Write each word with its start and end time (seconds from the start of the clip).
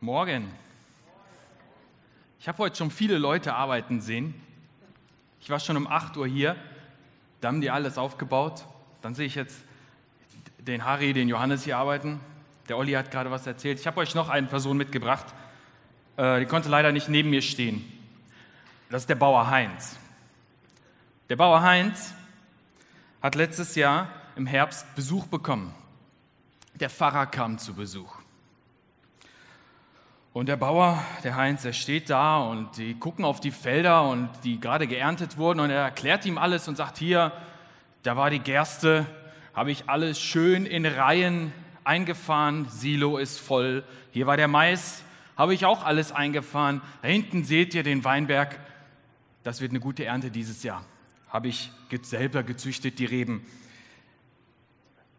Morgen. 0.00 0.48
Ich 2.38 2.46
habe 2.46 2.58
heute 2.58 2.76
schon 2.76 2.92
viele 2.92 3.18
Leute 3.18 3.54
arbeiten 3.54 4.00
sehen. 4.00 4.32
Ich 5.40 5.50
war 5.50 5.58
schon 5.58 5.76
um 5.76 5.88
8 5.88 6.16
Uhr 6.16 6.26
hier, 6.28 6.54
da 7.40 7.48
haben 7.48 7.60
die 7.60 7.70
alles 7.70 7.98
aufgebaut. 7.98 8.64
Dann 9.02 9.14
sehe 9.14 9.26
ich 9.26 9.34
jetzt 9.34 9.58
den 10.58 10.84
Harry, 10.84 11.12
den 11.14 11.28
Johannes 11.28 11.64
hier 11.64 11.78
arbeiten. 11.78 12.20
Der 12.68 12.78
Olli 12.78 12.92
hat 12.92 13.10
gerade 13.10 13.32
was 13.32 13.44
erzählt. 13.44 13.80
Ich 13.80 13.88
habe 13.88 13.98
euch 13.98 14.14
noch 14.14 14.28
eine 14.28 14.46
Person 14.46 14.76
mitgebracht. 14.76 15.26
Äh, 16.16 16.38
die 16.38 16.46
konnte 16.46 16.68
leider 16.68 16.92
nicht 16.92 17.08
neben 17.08 17.30
mir 17.30 17.42
stehen. 17.42 17.84
Das 18.90 19.02
ist 19.02 19.08
der 19.08 19.16
Bauer 19.16 19.50
Heinz. 19.50 19.96
Der 21.28 21.34
Bauer 21.34 21.62
Heinz 21.62 22.14
hat 23.20 23.34
letztes 23.34 23.74
Jahr 23.74 24.08
im 24.36 24.46
Herbst 24.46 24.94
Besuch 24.94 25.26
bekommen. 25.26 25.74
Der 26.74 26.88
Pfarrer 26.88 27.26
kam 27.26 27.58
zu 27.58 27.74
Besuch. 27.74 28.17
Und 30.38 30.46
der 30.46 30.56
Bauer, 30.56 31.04
der 31.24 31.34
Heinz, 31.34 31.62
der 31.62 31.72
steht 31.72 32.10
da 32.10 32.38
und 32.38 32.76
die 32.76 32.94
gucken 32.94 33.24
auf 33.24 33.40
die 33.40 33.50
Felder 33.50 34.08
und 34.08 34.30
die 34.44 34.60
gerade 34.60 34.86
geerntet 34.86 35.36
wurden 35.36 35.58
und 35.58 35.70
er 35.70 35.80
erklärt 35.80 36.24
ihm 36.26 36.38
alles 36.38 36.68
und 36.68 36.76
sagt, 36.76 36.96
hier, 36.96 37.32
da 38.04 38.16
war 38.16 38.30
die 38.30 38.38
Gerste, 38.38 39.04
habe 39.52 39.72
ich 39.72 39.88
alles 39.88 40.20
schön 40.20 40.64
in 40.64 40.86
Reihen 40.86 41.52
eingefahren, 41.82 42.68
Silo 42.68 43.18
ist 43.18 43.40
voll. 43.40 43.82
Hier 44.12 44.28
war 44.28 44.36
der 44.36 44.46
Mais, 44.46 45.02
habe 45.36 45.54
ich 45.54 45.64
auch 45.64 45.82
alles 45.84 46.12
eingefahren. 46.12 46.82
Da 47.02 47.08
hinten 47.08 47.42
seht 47.42 47.74
ihr 47.74 47.82
den 47.82 48.04
Weinberg, 48.04 48.60
das 49.42 49.60
wird 49.60 49.72
eine 49.72 49.80
gute 49.80 50.04
Ernte 50.04 50.30
dieses 50.30 50.62
Jahr. 50.62 50.84
Habe 51.30 51.48
ich 51.48 51.72
selber 52.02 52.44
gezüchtet, 52.44 53.00
die 53.00 53.06
Reben. 53.06 53.44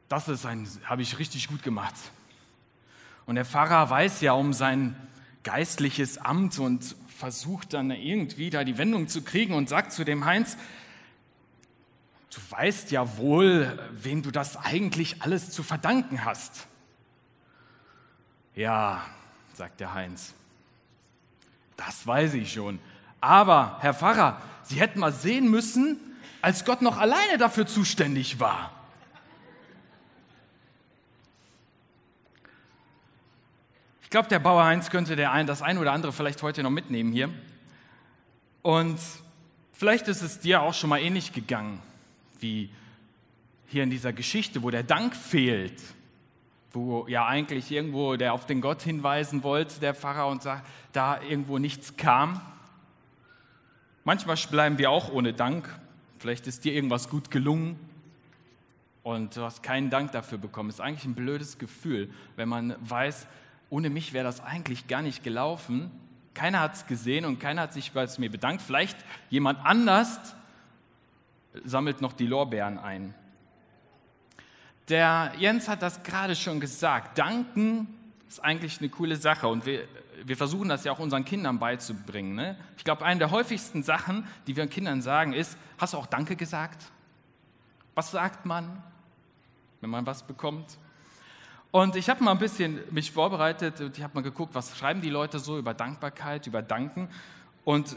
Das 0.07 0.29
ist 0.29 0.45
ein, 0.45 0.65
habe 0.85 1.01
ich 1.01 1.19
richtig 1.19 1.49
gut 1.49 1.61
gemacht. 1.61 1.95
Und 3.29 3.35
der 3.35 3.45
Pfarrer 3.45 3.91
weiß 3.91 4.21
ja 4.21 4.31
um 4.31 4.53
sein 4.53 4.95
geistliches 5.43 6.17
Amt 6.17 6.57
und 6.57 6.95
versucht 7.15 7.75
dann 7.75 7.91
irgendwie 7.91 8.49
da 8.49 8.63
die 8.63 8.79
Wendung 8.79 9.07
zu 9.07 9.21
kriegen 9.21 9.53
und 9.53 9.69
sagt 9.69 9.91
zu 9.91 10.03
dem 10.03 10.25
Heinz, 10.25 10.57
du 12.33 12.41
weißt 12.49 12.89
ja 12.89 13.17
wohl, 13.19 13.77
wem 13.91 14.23
du 14.23 14.31
das 14.31 14.57
eigentlich 14.57 15.21
alles 15.21 15.51
zu 15.51 15.61
verdanken 15.61 16.25
hast. 16.25 16.65
Ja, 18.55 19.05
sagt 19.53 19.79
der 19.79 19.93
Heinz, 19.93 20.33
das 21.77 22.07
weiß 22.07 22.33
ich 22.33 22.51
schon. 22.51 22.79
Aber, 23.21 23.77
Herr 23.81 23.93
Pfarrer, 23.93 24.41
Sie 24.63 24.79
hätten 24.79 24.99
mal 24.99 25.13
sehen 25.13 25.51
müssen, 25.51 25.99
als 26.41 26.65
Gott 26.65 26.81
noch 26.81 26.97
alleine 26.97 27.37
dafür 27.37 27.67
zuständig 27.67 28.39
war. 28.39 28.78
Ich 34.09 34.11
glaube, 34.11 34.27
der 34.27 34.39
Bauer 34.39 34.65
Heinz 34.65 34.89
könnte 34.89 35.15
der 35.15 35.31
ein, 35.31 35.45
das 35.45 35.61
ein 35.61 35.77
oder 35.77 35.91
andere 35.91 36.11
vielleicht 36.11 36.41
heute 36.41 36.63
noch 36.63 36.71
mitnehmen 36.71 37.11
hier. 37.11 37.29
Und 38.63 38.97
vielleicht 39.71 40.07
ist 40.07 40.23
es 40.23 40.39
dir 40.39 40.63
auch 40.63 40.73
schon 40.73 40.89
mal 40.89 40.97
ähnlich 40.97 41.31
gegangen, 41.31 41.79
wie 42.39 42.71
hier 43.67 43.83
in 43.83 43.91
dieser 43.91 44.11
Geschichte, 44.11 44.63
wo 44.63 44.71
der 44.71 44.81
Dank 44.81 45.15
fehlt, 45.15 45.79
wo 46.71 47.05
ja 47.07 47.27
eigentlich 47.27 47.69
irgendwo 47.69 48.15
der 48.15 48.33
auf 48.33 48.47
den 48.47 48.61
Gott 48.61 48.81
hinweisen 48.81 49.43
wollte, 49.43 49.79
der 49.79 49.93
Pfarrer, 49.93 50.25
und 50.25 50.41
sagt, 50.41 50.67
da 50.91 51.21
irgendwo 51.21 51.59
nichts 51.59 51.95
kam. 51.95 52.41
Manchmal 54.05 54.37
bleiben 54.49 54.79
wir 54.79 54.89
auch 54.89 55.13
ohne 55.13 55.33
Dank. 55.33 55.69
Vielleicht 56.17 56.47
ist 56.47 56.65
dir 56.65 56.73
irgendwas 56.73 57.09
gut 57.09 57.29
gelungen 57.29 57.79
und 59.03 59.35
du 59.35 59.43
hast 59.43 59.61
keinen 59.61 59.91
Dank 59.91 60.13
dafür 60.13 60.39
bekommen. 60.39 60.69
Ist 60.69 60.81
eigentlich 60.81 61.05
ein 61.05 61.13
blödes 61.13 61.59
Gefühl, 61.59 62.09
wenn 62.37 62.49
man 62.49 62.75
weiß, 62.79 63.27
ohne 63.69 63.89
mich 63.89 64.13
wäre 64.13 64.23
das 64.23 64.41
eigentlich 64.41 64.87
gar 64.87 65.01
nicht 65.01 65.23
gelaufen. 65.23 65.91
Keiner 66.33 66.59
hat 66.59 66.75
es 66.75 66.87
gesehen 66.87 67.25
und 67.25 67.39
keiner 67.39 67.63
hat 67.63 67.73
sich 67.73 67.91
bei 67.91 68.07
mir 68.17 68.31
bedankt. 68.31 68.61
Vielleicht 68.61 68.97
jemand 69.29 69.63
anders 69.65 70.35
sammelt 71.63 72.01
noch 72.01 72.13
die 72.13 72.27
Lorbeeren 72.27 72.77
ein. 72.77 73.13
Der 74.87 75.33
Jens 75.37 75.67
hat 75.67 75.81
das 75.81 76.03
gerade 76.03 76.35
schon 76.35 76.59
gesagt. 76.59 77.17
Danken 77.17 77.87
ist 78.27 78.43
eigentlich 78.43 78.79
eine 78.79 78.89
coole 78.89 79.15
Sache 79.15 79.47
und 79.47 79.65
wir, 79.65 79.87
wir 80.23 80.37
versuchen 80.37 80.69
das 80.69 80.83
ja 80.83 80.91
auch 80.91 80.99
unseren 80.99 81.25
Kindern 81.25 81.59
beizubringen. 81.59 82.35
Ne? 82.35 82.57
Ich 82.77 82.83
glaube, 82.83 83.05
eine 83.05 83.19
der 83.19 83.31
häufigsten 83.31 83.83
Sachen, 83.83 84.27
die 84.47 84.55
wir 84.55 84.65
Kindern 84.67 85.01
sagen, 85.01 85.33
ist, 85.33 85.57
hast 85.77 85.93
du 85.93 85.97
auch 85.97 86.07
Danke 86.07 86.35
gesagt? 86.35 86.85
Was 87.93 88.11
sagt 88.11 88.45
man, 88.45 88.81
wenn 89.81 89.89
man 89.89 90.05
was 90.05 90.23
bekommt? 90.23 90.77
Und 91.71 91.95
ich 91.95 92.09
habe 92.09 92.23
mal 92.23 92.31
ein 92.31 92.39
bisschen 92.39 92.79
mich 92.89 93.11
vorbereitet 93.11 93.79
und 93.79 93.95
ich 93.95 94.03
habe 94.03 94.15
mal 94.15 94.23
geguckt, 94.23 94.55
was 94.55 94.75
schreiben 94.75 95.01
die 95.01 95.11
Leute 95.11 95.37
so 95.37 95.59
über 95.59 95.75
Dankbarkeit, 95.75 96.47
über 96.47 96.63
Danken. 96.63 97.09
Und 97.63 97.95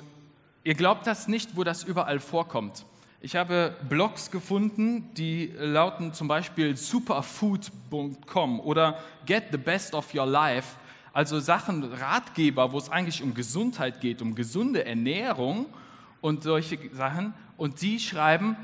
ihr 0.62 0.74
glaubt 0.74 1.06
das 1.06 1.26
nicht, 1.26 1.56
wo 1.56 1.64
das 1.64 1.82
überall 1.82 2.20
vorkommt. 2.20 2.84
Ich 3.22 3.34
habe 3.34 3.74
Blogs 3.88 4.30
gefunden, 4.30 5.14
die 5.14 5.54
lauten 5.56 6.12
zum 6.12 6.28
Beispiel 6.28 6.76
superfood.com 6.76 8.60
oder 8.60 8.98
get 9.24 9.44
the 9.52 9.58
best 9.58 9.94
of 9.94 10.12
your 10.14 10.26
life. 10.26 10.76
Also 11.14 11.40
Sachen, 11.40 11.82
Ratgeber, 11.84 12.72
wo 12.72 12.78
es 12.78 12.90
eigentlich 12.90 13.22
um 13.22 13.32
Gesundheit 13.32 14.02
geht, 14.02 14.20
um 14.20 14.34
gesunde 14.34 14.84
Ernährung 14.84 15.64
und 16.20 16.42
solche 16.42 16.78
Sachen. 16.92 17.32
Und 17.56 17.80
die 17.80 18.00
schreiben, 18.00 18.56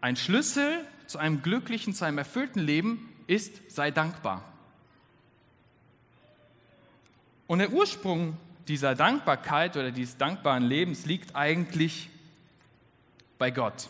ein 0.00 0.16
Schlüssel 0.16 0.80
zu 1.06 1.18
einem 1.18 1.42
glücklichen, 1.42 1.94
zu 1.94 2.04
einem 2.04 2.18
erfüllten 2.18 2.60
Leben 2.60 3.13
ist, 3.26 3.70
sei 3.70 3.90
dankbar. 3.90 4.42
Und 7.46 7.58
der 7.58 7.72
Ursprung 7.72 8.36
dieser 8.68 8.94
Dankbarkeit 8.94 9.76
oder 9.76 9.90
dieses 9.90 10.16
dankbaren 10.16 10.64
Lebens 10.64 11.04
liegt 11.04 11.36
eigentlich 11.36 12.08
bei 13.38 13.50
Gott. 13.50 13.88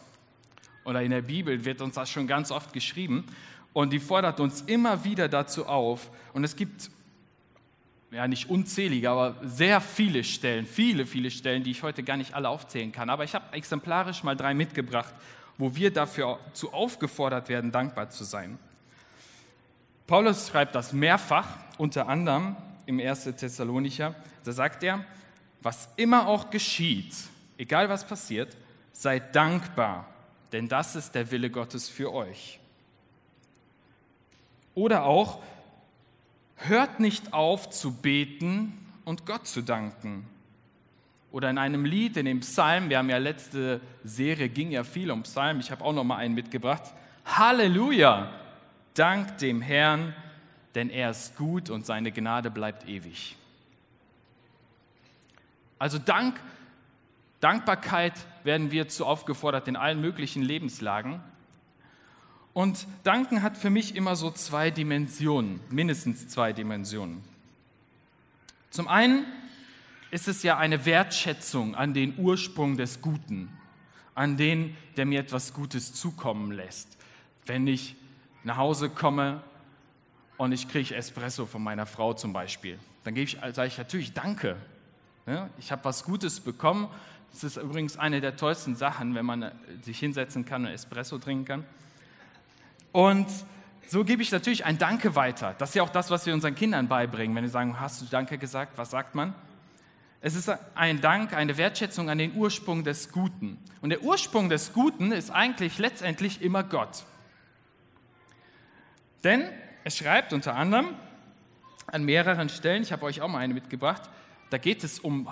Oder 0.84 1.02
in 1.02 1.10
der 1.10 1.22
Bibel 1.22 1.64
wird 1.64 1.80
uns 1.80 1.94
das 1.94 2.10
schon 2.10 2.26
ganz 2.26 2.50
oft 2.50 2.72
geschrieben. 2.72 3.24
Und 3.72 3.92
die 3.92 4.00
fordert 4.00 4.40
uns 4.40 4.62
immer 4.62 5.04
wieder 5.04 5.28
dazu 5.28 5.66
auf. 5.66 6.10
Und 6.32 6.44
es 6.44 6.56
gibt, 6.56 6.90
ja 8.10 8.28
nicht 8.28 8.48
unzählige, 8.48 9.10
aber 9.10 9.36
sehr 9.42 9.80
viele 9.80 10.22
Stellen, 10.24 10.66
viele, 10.66 11.06
viele 11.06 11.30
Stellen, 11.30 11.64
die 11.64 11.72
ich 11.72 11.82
heute 11.82 12.02
gar 12.02 12.16
nicht 12.16 12.34
alle 12.34 12.48
aufzählen 12.48 12.92
kann. 12.92 13.10
Aber 13.10 13.24
ich 13.24 13.34
habe 13.34 13.52
exemplarisch 13.52 14.22
mal 14.22 14.36
drei 14.36 14.54
mitgebracht, 14.54 15.12
wo 15.58 15.74
wir 15.74 15.92
dafür 15.92 16.38
zu 16.52 16.72
aufgefordert 16.72 17.48
werden, 17.48 17.72
dankbar 17.72 18.10
zu 18.10 18.24
sein. 18.24 18.58
Paulus 20.06 20.48
schreibt 20.48 20.74
das 20.74 20.92
mehrfach, 20.92 21.48
unter 21.78 22.08
anderem 22.08 22.56
im 22.86 23.00
1. 23.00 23.24
Thessalonicher. 23.36 24.14
Da 24.44 24.52
sagt 24.52 24.82
er, 24.82 25.04
was 25.62 25.88
immer 25.96 26.26
auch 26.26 26.50
geschieht, 26.50 27.14
egal 27.56 27.88
was 27.88 28.06
passiert, 28.06 28.54
seid 28.92 29.34
dankbar, 29.34 30.06
denn 30.52 30.68
das 30.68 30.94
ist 30.94 31.14
der 31.14 31.30
Wille 31.30 31.50
Gottes 31.50 31.88
für 31.88 32.12
euch. 32.12 32.60
Oder 34.74 35.04
auch, 35.04 35.42
hört 36.56 37.00
nicht 37.00 37.32
auf 37.32 37.70
zu 37.70 37.94
beten 37.94 38.86
und 39.04 39.24
Gott 39.24 39.46
zu 39.46 39.62
danken. 39.62 40.26
Oder 41.32 41.50
in 41.50 41.58
einem 41.58 41.84
Lied, 41.84 42.16
in 42.16 42.26
dem 42.26 42.40
Psalm, 42.40 42.90
wir 42.90 42.98
haben 42.98 43.10
ja 43.10 43.18
letzte 43.18 43.80
Serie, 44.04 44.48
ging 44.48 44.70
ja 44.70 44.84
viel 44.84 45.10
um 45.10 45.22
Psalm, 45.22 45.60
ich 45.60 45.70
habe 45.70 45.84
auch 45.84 45.92
noch 45.92 46.04
mal 46.04 46.16
einen 46.16 46.34
mitgebracht. 46.34 46.92
Halleluja! 47.24 48.43
Dank 48.94 49.38
dem 49.38 49.60
Herrn, 49.60 50.14
denn 50.76 50.88
er 50.88 51.10
ist 51.10 51.36
gut 51.36 51.68
und 51.68 51.84
seine 51.84 52.12
Gnade 52.12 52.50
bleibt 52.50 52.88
ewig. 52.88 53.36
Also 55.80 55.98
Dank, 55.98 56.40
Dankbarkeit 57.40 58.14
werden 58.44 58.70
wir 58.70 58.88
zu 58.88 59.04
aufgefordert 59.04 59.66
in 59.66 59.76
allen 59.76 60.00
möglichen 60.00 60.42
Lebenslagen. 60.42 61.20
Und 62.52 62.86
Danken 63.02 63.42
hat 63.42 63.58
für 63.58 63.68
mich 63.68 63.96
immer 63.96 64.14
so 64.14 64.30
zwei 64.30 64.70
Dimensionen, 64.70 65.60
mindestens 65.70 66.28
zwei 66.28 66.52
Dimensionen. 66.52 67.24
Zum 68.70 68.86
einen 68.86 69.24
ist 70.12 70.28
es 70.28 70.44
ja 70.44 70.56
eine 70.56 70.86
Wertschätzung 70.86 71.74
an 71.74 71.94
den 71.94 72.16
Ursprung 72.16 72.76
des 72.76 73.02
Guten, 73.02 73.48
an 74.14 74.36
den, 74.36 74.76
der 74.96 75.04
mir 75.04 75.18
etwas 75.18 75.52
Gutes 75.52 75.92
zukommen 75.92 76.52
lässt. 76.52 76.96
Wenn 77.44 77.66
ich 77.66 77.96
nach 78.44 78.56
Hause 78.56 78.90
komme 78.90 79.42
und 80.36 80.52
ich 80.52 80.68
kriege 80.68 80.94
Espresso 80.94 81.46
von 81.46 81.62
meiner 81.62 81.86
Frau 81.86 82.12
zum 82.12 82.32
Beispiel, 82.32 82.78
dann 83.02 83.16
ich, 83.16 83.38
sage 83.52 83.66
ich 83.66 83.78
natürlich 83.78 84.12
Danke. 84.12 84.56
Ich 85.58 85.72
habe 85.72 85.84
was 85.84 86.04
Gutes 86.04 86.40
bekommen. 86.40 86.88
Das 87.32 87.44
ist 87.44 87.56
übrigens 87.56 87.96
eine 87.96 88.20
der 88.20 88.36
tollsten 88.36 88.76
Sachen, 88.76 89.14
wenn 89.14 89.26
man 89.26 89.50
sich 89.82 89.98
hinsetzen 89.98 90.44
kann 90.44 90.66
und 90.66 90.72
Espresso 90.72 91.18
trinken 91.18 91.44
kann. 91.44 91.64
Und 92.92 93.26
so 93.88 94.04
gebe 94.04 94.22
ich 94.22 94.30
natürlich 94.30 94.64
ein 94.64 94.78
Danke 94.78 95.16
weiter. 95.16 95.54
Das 95.58 95.70
ist 95.70 95.74
ja 95.74 95.82
auch 95.82 95.90
das, 95.90 96.10
was 96.10 96.26
wir 96.26 96.34
unseren 96.34 96.54
Kindern 96.54 96.88
beibringen. 96.88 97.34
Wenn 97.34 97.44
sie 97.44 97.50
sagen, 97.50 97.80
hast 97.80 98.02
du 98.02 98.06
Danke 98.06 98.38
gesagt, 98.38 98.78
was 98.78 98.90
sagt 98.90 99.14
man? 99.14 99.34
Es 100.20 100.34
ist 100.34 100.50
ein 100.74 101.00
Dank, 101.00 101.34
eine 101.34 101.56
Wertschätzung 101.56 102.08
an 102.08 102.18
den 102.18 102.34
Ursprung 102.34 102.84
des 102.84 103.10
Guten. 103.10 103.58
Und 103.82 103.90
der 103.90 104.02
Ursprung 104.02 104.48
des 104.48 104.72
Guten 104.72 105.12
ist 105.12 105.30
eigentlich 105.30 105.78
letztendlich 105.78 106.40
immer 106.40 106.62
Gott. 106.62 107.04
Denn 109.24 109.48
es 109.82 109.96
schreibt 109.96 110.32
unter 110.32 110.54
anderem, 110.54 110.94
an 111.86 112.04
mehreren 112.04 112.48
Stellen. 112.48 112.82
Ich 112.82 112.92
habe 112.92 113.04
euch 113.04 113.20
auch 113.20 113.28
mal 113.28 113.38
eine 113.38 113.54
mitgebracht. 113.54 114.02
Da 114.50 114.58
geht 114.58 114.84
es 114.84 114.98
um 114.98 115.28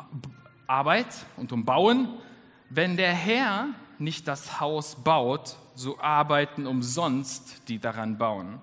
Arbeit 0.67 1.07
und 1.37 1.53
um 1.53 1.65
Bauen. 1.65 2.09
Wenn 2.71 2.97
der 2.97 3.13
Herr 3.13 3.69
nicht 3.99 4.27
das 4.27 4.61
Haus 4.61 4.97
baut, 4.97 5.57
so 5.75 5.99
arbeiten 6.01 6.67
umsonst 6.67 7.69
die 7.69 7.79
daran 7.79 8.19
bauen. 8.19 8.61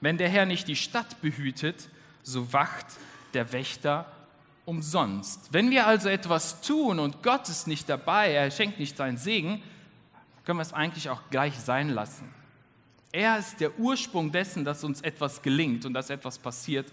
Wenn 0.00 0.18
der 0.18 0.28
Herr 0.28 0.46
nicht 0.46 0.68
die 0.68 0.76
Stadt 0.76 1.20
behütet, 1.20 1.88
so 2.22 2.52
wacht 2.52 2.86
der 3.34 3.52
Wächter 3.52 4.06
umsonst. 4.64 5.52
Wenn 5.52 5.70
wir 5.70 5.86
also 5.86 6.08
etwas 6.08 6.60
tun 6.60 6.98
und 6.98 7.22
Gott 7.22 7.48
ist 7.48 7.66
nicht 7.66 7.88
dabei, 7.88 8.32
er 8.32 8.50
schenkt 8.50 8.78
nicht 8.78 8.96
seinen 8.96 9.16
Segen, 9.16 9.62
können 10.44 10.58
wir 10.58 10.62
es 10.62 10.72
eigentlich 10.72 11.10
auch 11.10 11.22
gleich 11.30 11.58
sein 11.58 11.88
lassen. 11.88 12.32
Er 13.12 13.38
ist 13.38 13.60
der 13.60 13.78
Ursprung 13.78 14.32
dessen, 14.32 14.64
dass 14.64 14.84
uns 14.84 15.00
etwas 15.00 15.42
gelingt 15.42 15.84
und 15.86 15.94
dass 15.94 16.10
etwas 16.10 16.38
passiert, 16.38 16.92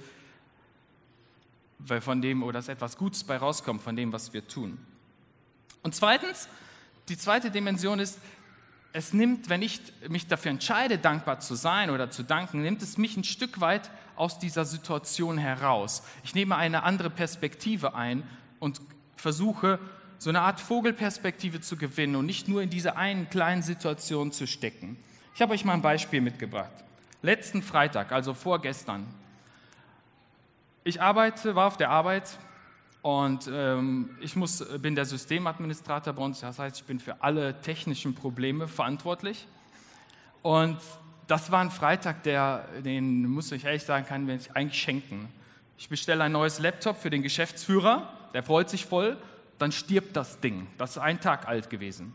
weil 1.80 2.02
von 2.02 2.22
dem 2.22 2.42
oder 2.44 2.60
dass 2.60 2.70
etwas 2.70 2.98
Gutes 2.98 3.24
bei 3.24 3.38
rauskommt 3.38 3.82
von 3.82 3.96
dem, 3.96 4.14
was 4.14 4.34
wir 4.34 4.48
tun. 4.48 4.78
Und 5.84 5.94
zweitens, 5.94 6.48
die 7.10 7.18
zweite 7.18 7.52
Dimension 7.52 8.00
ist, 8.00 8.20
es 8.94 9.12
nimmt, 9.12 9.50
wenn 9.50 9.62
ich 9.62 9.82
mich 10.08 10.26
dafür 10.26 10.52
entscheide, 10.52 10.98
dankbar 10.98 11.42
zu 11.42 11.56
sein 11.56 11.90
oder 11.90 12.10
zu 12.10 12.24
danken, 12.24 12.62
nimmt 12.62 12.82
es 12.82 12.98
mich 12.98 13.18
ein 13.18 13.26
Stück 13.26 13.60
weit 13.60 13.92
aus 14.16 14.40
dieser 14.40 14.64
Situation 14.64 15.38
heraus. 15.38 16.02
Ich 16.24 16.34
nehme 16.34 16.56
eine 16.56 16.84
andere 16.84 17.10
Perspektive 17.10 17.94
ein 17.94 18.24
und 18.60 18.80
versuche, 19.18 19.80
so 20.18 20.30
eine 20.30 20.42
Art 20.42 20.62
Vogelperspektive 20.62 21.60
zu 21.60 21.76
gewinnen 21.76 22.16
und 22.16 22.26
nicht 22.26 22.48
nur 22.48 22.62
in 22.62 22.70
dieser 22.70 22.96
einen 22.96 23.30
kleinen 23.30 23.64
Situation 23.64 24.32
zu 24.32 24.48
stecken. 24.48 24.98
Ich 25.36 25.42
habe 25.42 25.52
euch 25.52 25.66
mal 25.66 25.74
ein 25.74 25.82
Beispiel 25.82 26.22
mitgebracht. 26.22 26.72
Letzten 27.22 27.62
Freitag, 27.62 28.14
also 28.14 28.34
vorgestern. 28.34 29.06
Ich 30.86 31.02
arbeite, 31.02 31.56
war 31.56 31.68
auf 31.68 31.76
der 31.76 31.90
Arbeit 31.90 32.40
und 33.02 33.50
ähm, 33.52 34.12
ich 34.22 34.38
muss, 34.38 34.66
bin 34.80 34.96
der 34.96 35.04
Systemadministrator 35.04 36.14
bei 36.14 36.24
uns, 36.24 36.40
das 36.40 36.58
heißt, 36.58 36.78
ich 36.78 36.86
bin 36.86 37.02
für 37.02 37.22
alle 37.22 37.60
technischen 37.60 38.16
Probleme 38.16 38.70
verantwortlich. 38.70 39.46
Und 40.42 40.78
das 41.28 41.52
war 41.52 41.60
ein 41.60 41.70
Freitag, 41.70 42.24
der, 42.24 42.70
den 42.86 43.28
muss 43.28 43.52
ich 43.52 43.66
ehrlich 43.66 43.84
sagen, 43.84 44.06
kann 44.06 44.24
mir 44.26 44.40
eigentlich 44.54 44.82
schenken. 44.82 45.28
Ich 45.78 45.90
bestelle 45.90 46.24
ein 46.24 46.32
neues 46.32 46.60
Laptop 46.60 46.96
für 46.96 47.10
den 47.10 47.24
Geschäftsführer, 47.24 48.10
der 48.34 48.42
freut 48.42 48.70
sich 48.70 48.86
voll, 48.86 49.18
dann 49.60 49.74
stirbt 49.74 50.16
das 50.16 50.40
Ding. 50.40 50.68
Das 50.78 50.92
ist 50.92 51.00
ein 51.00 51.20
Tag 51.20 51.46
alt 51.46 51.70
gewesen. 51.70 52.14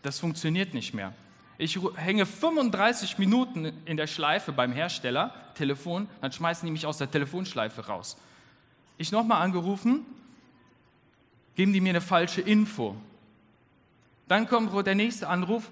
Das 0.00 0.18
funktioniert 0.18 0.72
nicht 0.72 0.94
mehr. 0.94 1.12
Ich 1.58 1.78
hänge 1.96 2.26
35 2.26 3.18
Minuten 3.18 3.72
in 3.84 3.96
der 3.96 4.06
Schleife 4.06 4.52
beim 4.52 4.72
Hersteller, 4.72 5.34
Telefon, 5.54 6.08
dann 6.20 6.32
schmeißen 6.32 6.66
die 6.66 6.72
mich 6.72 6.86
aus 6.86 6.98
der 6.98 7.10
Telefonschleife 7.10 7.86
raus. 7.86 8.16
Ich 8.98 9.12
nochmal 9.12 9.42
angerufen, 9.42 10.04
geben 11.54 11.72
die 11.72 11.80
mir 11.80 11.90
eine 11.90 12.00
falsche 12.00 12.40
Info. 12.40 12.96
Dann 14.28 14.48
kommt 14.48 14.86
der 14.86 14.94
nächste 14.94 15.28
Anruf, 15.28 15.70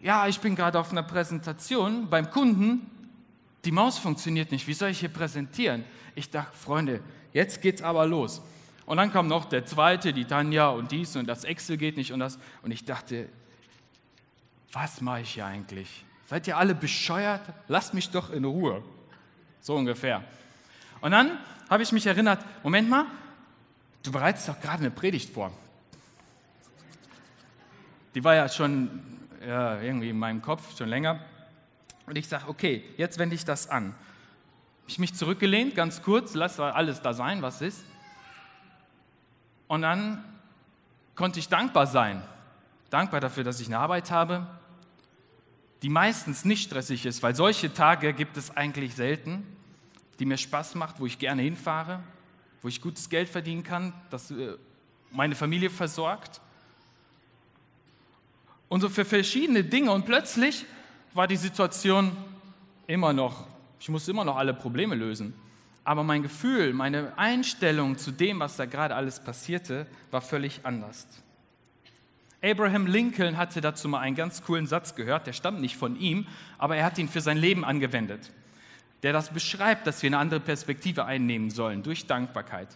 ja, 0.00 0.28
ich 0.28 0.38
bin 0.40 0.54
gerade 0.54 0.78
auf 0.78 0.92
einer 0.92 1.02
Präsentation 1.02 2.08
beim 2.10 2.30
Kunden, 2.30 2.90
die 3.64 3.72
Maus 3.72 3.98
funktioniert 3.98 4.52
nicht, 4.52 4.68
wie 4.68 4.74
soll 4.74 4.90
ich 4.90 5.00
hier 5.00 5.08
präsentieren? 5.08 5.84
Ich 6.14 6.30
dachte, 6.30 6.56
Freunde, 6.56 7.00
jetzt 7.32 7.62
geht's 7.62 7.82
aber 7.82 8.06
los. 8.06 8.42
Und 8.84 8.98
dann 8.98 9.12
kam 9.12 9.26
noch 9.26 9.46
der 9.46 9.66
zweite, 9.66 10.12
die 10.12 10.24
Tanja 10.24 10.68
und 10.68 10.92
dies 10.92 11.16
und 11.16 11.26
das 11.26 11.42
Excel 11.42 11.76
geht 11.76 11.96
nicht 11.96 12.12
und 12.12 12.20
das. 12.20 12.38
Und 12.62 12.70
ich 12.70 12.84
dachte, 12.84 13.28
was 14.72 15.00
mache 15.00 15.20
ich 15.20 15.34
hier 15.34 15.46
eigentlich? 15.46 16.04
Seid 16.26 16.46
ihr 16.48 16.56
alle 16.56 16.74
bescheuert? 16.74 17.42
Lasst 17.68 17.94
mich 17.94 18.10
doch 18.10 18.30
in 18.30 18.44
Ruhe. 18.44 18.82
So 19.60 19.76
ungefähr. 19.76 20.22
Und 21.00 21.12
dann 21.12 21.38
habe 21.70 21.82
ich 21.82 21.92
mich 21.92 22.06
erinnert, 22.06 22.44
Moment 22.62 22.88
mal, 22.88 23.06
du 24.02 24.12
bereitest 24.12 24.48
doch 24.48 24.60
gerade 24.60 24.80
eine 24.80 24.90
Predigt 24.90 25.32
vor. 25.32 25.52
Die 28.14 28.24
war 28.24 28.34
ja 28.34 28.48
schon 28.48 29.02
ja, 29.46 29.80
irgendwie 29.80 30.10
in 30.10 30.18
meinem 30.18 30.42
Kopf, 30.42 30.76
schon 30.76 30.88
länger. 30.88 31.20
Und 32.06 32.16
ich 32.16 32.28
sage, 32.28 32.48
okay, 32.48 32.84
jetzt 32.96 33.18
wende 33.18 33.34
ich 33.34 33.44
das 33.44 33.68
an. 33.68 33.94
Ich 34.86 34.98
mich 34.98 35.14
zurückgelehnt, 35.14 35.74
ganz 35.74 36.02
kurz, 36.02 36.34
lass 36.34 36.60
alles 36.60 37.02
da 37.02 37.12
sein, 37.12 37.42
was 37.42 37.60
ist. 37.60 37.84
Und 39.66 39.82
dann 39.82 40.24
konnte 41.16 41.40
ich 41.40 41.48
dankbar 41.48 41.86
sein. 41.86 42.22
Dankbar 42.90 43.20
dafür, 43.20 43.44
dass 43.44 43.60
ich 43.60 43.66
eine 43.66 43.78
Arbeit 43.78 44.10
habe, 44.10 44.46
die 45.82 45.88
meistens 45.88 46.44
nicht 46.44 46.64
stressig 46.64 47.06
ist, 47.06 47.22
weil 47.22 47.34
solche 47.34 47.72
Tage 47.72 48.12
gibt 48.12 48.36
es 48.36 48.56
eigentlich 48.56 48.94
selten, 48.94 49.44
die 50.18 50.24
mir 50.24 50.38
Spaß 50.38 50.74
macht, 50.74 51.00
wo 51.00 51.06
ich 51.06 51.18
gerne 51.18 51.42
hinfahre, 51.42 52.00
wo 52.62 52.68
ich 52.68 52.80
gutes 52.80 53.08
Geld 53.08 53.28
verdienen 53.28 53.62
kann, 53.62 53.92
das 54.10 54.30
äh, 54.30 54.54
meine 55.10 55.34
Familie 55.34 55.70
versorgt. 55.70 56.40
Und 58.68 58.80
so 58.80 58.88
für 58.88 59.04
verschiedene 59.04 59.62
Dinge. 59.62 59.92
Und 59.92 60.06
plötzlich 60.06 60.64
war 61.14 61.28
die 61.28 61.36
Situation 61.36 62.16
immer 62.86 63.12
noch, 63.12 63.46
ich 63.78 63.88
musste 63.88 64.10
immer 64.10 64.24
noch 64.24 64.36
alle 64.36 64.54
Probleme 64.54 64.94
lösen. 64.94 65.34
Aber 65.84 66.02
mein 66.02 66.22
Gefühl, 66.22 66.72
meine 66.72 67.16
Einstellung 67.16 67.96
zu 67.96 68.10
dem, 68.10 68.40
was 68.40 68.56
da 68.56 68.66
gerade 68.66 68.96
alles 68.96 69.22
passierte, 69.22 69.86
war 70.10 70.20
völlig 70.20 70.60
anders. 70.64 71.06
Abraham 72.42 72.86
Lincoln 72.86 73.36
hatte 73.36 73.60
dazu 73.60 73.88
mal 73.88 74.00
einen 74.00 74.16
ganz 74.16 74.42
coolen 74.42 74.66
Satz 74.66 74.94
gehört, 74.94 75.26
der 75.26 75.32
stammt 75.32 75.60
nicht 75.60 75.76
von 75.76 75.98
ihm, 75.98 76.26
aber 76.58 76.76
er 76.76 76.84
hat 76.84 76.98
ihn 76.98 77.08
für 77.08 77.20
sein 77.20 77.38
Leben 77.38 77.64
angewendet 77.64 78.30
der 79.02 79.12
das 79.12 79.30
beschreibt, 79.30 79.86
dass 79.86 80.02
wir 80.02 80.08
eine 80.08 80.18
andere 80.18 80.40
Perspektive 80.40 81.04
einnehmen 81.04 81.50
sollen 81.50 81.82
durch 81.82 82.06
Dankbarkeit. 82.06 82.68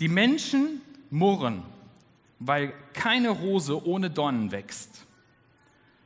Die 0.00 0.08
Menschen 0.08 0.80
murren, 1.10 1.62
weil 2.38 2.72
keine 2.92 3.30
Rose 3.30 3.84
ohne 3.84 4.10
Dornen 4.10 4.52
wächst. 4.52 5.04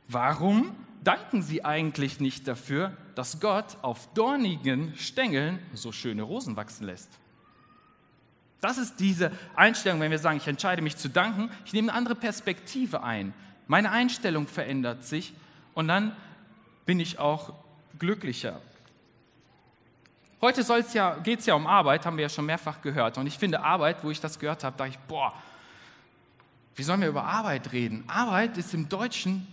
Warum 0.07 0.71
danken 1.03 1.41
sie 1.41 1.63
eigentlich 1.63 2.19
nicht 2.19 2.47
dafür, 2.47 2.97
dass 3.15 3.39
Gott 3.39 3.77
auf 3.81 4.11
dornigen 4.13 4.95
Stängeln 4.95 5.59
so 5.73 5.91
schöne 5.91 6.23
Rosen 6.23 6.55
wachsen 6.55 6.85
lässt? 6.85 7.09
Das 8.63 8.77
ist 8.77 9.01
diese 9.01 9.29
Einstellung, 9.57 9.99
wenn 9.99 10.09
wir 10.09 10.19
sagen, 10.19 10.37
ich 10.37 10.47
entscheide 10.47 10.81
mich 10.81 10.95
zu 10.95 11.09
danken, 11.09 11.51
ich 11.65 11.73
nehme 11.73 11.89
eine 11.89 11.97
andere 11.97 12.15
Perspektive 12.15 13.03
ein. 13.03 13.33
Meine 13.67 13.91
Einstellung 13.91 14.47
verändert 14.47 15.03
sich 15.03 15.33
und 15.73 15.89
dann 15.89 16.15
bin 16.85 16.97
ich 17.01 17.19
auch 17.19 17.55
glücklicher. 17.99 18.61
Heute 20.39 20.63
ja, 20.93 21.15
geht 21.15 21.41
es 21.41 21.45
ja 21.45 21.55
um 21.55 21.67
Arbeit, 21.67 22.05
haben 22.05 22.15
wir 22.15 22.21
ja 22.21 22.29
schon 22.29 22.45
mehrfach 22.45 22.81
gehört. 22.81 23.17
Und 23.17 23.27
ich 23.27 23.37
finde 23.37 23.61
Arbeit, 23.61 24.01
wo 24.01 24.11
ich 24.11 24.21
das 24.21 24.39
gehört 24.39 24.63
habe, 24.63 24.77
dachte 24.77 24.91
ich, 24.91 24.99
boah, 25.09 25.33
wie 26.75 26.83
sollen 26.83 27.01
wir 27.01 27.09
über 27.09 27.25
Arbeit 27.25 27.73
reden? 27.73 28.05
Arbeit 28.07 28.57
ist 28.57 28.73
im 28.73 28.87
Deutschen 28.87 29.45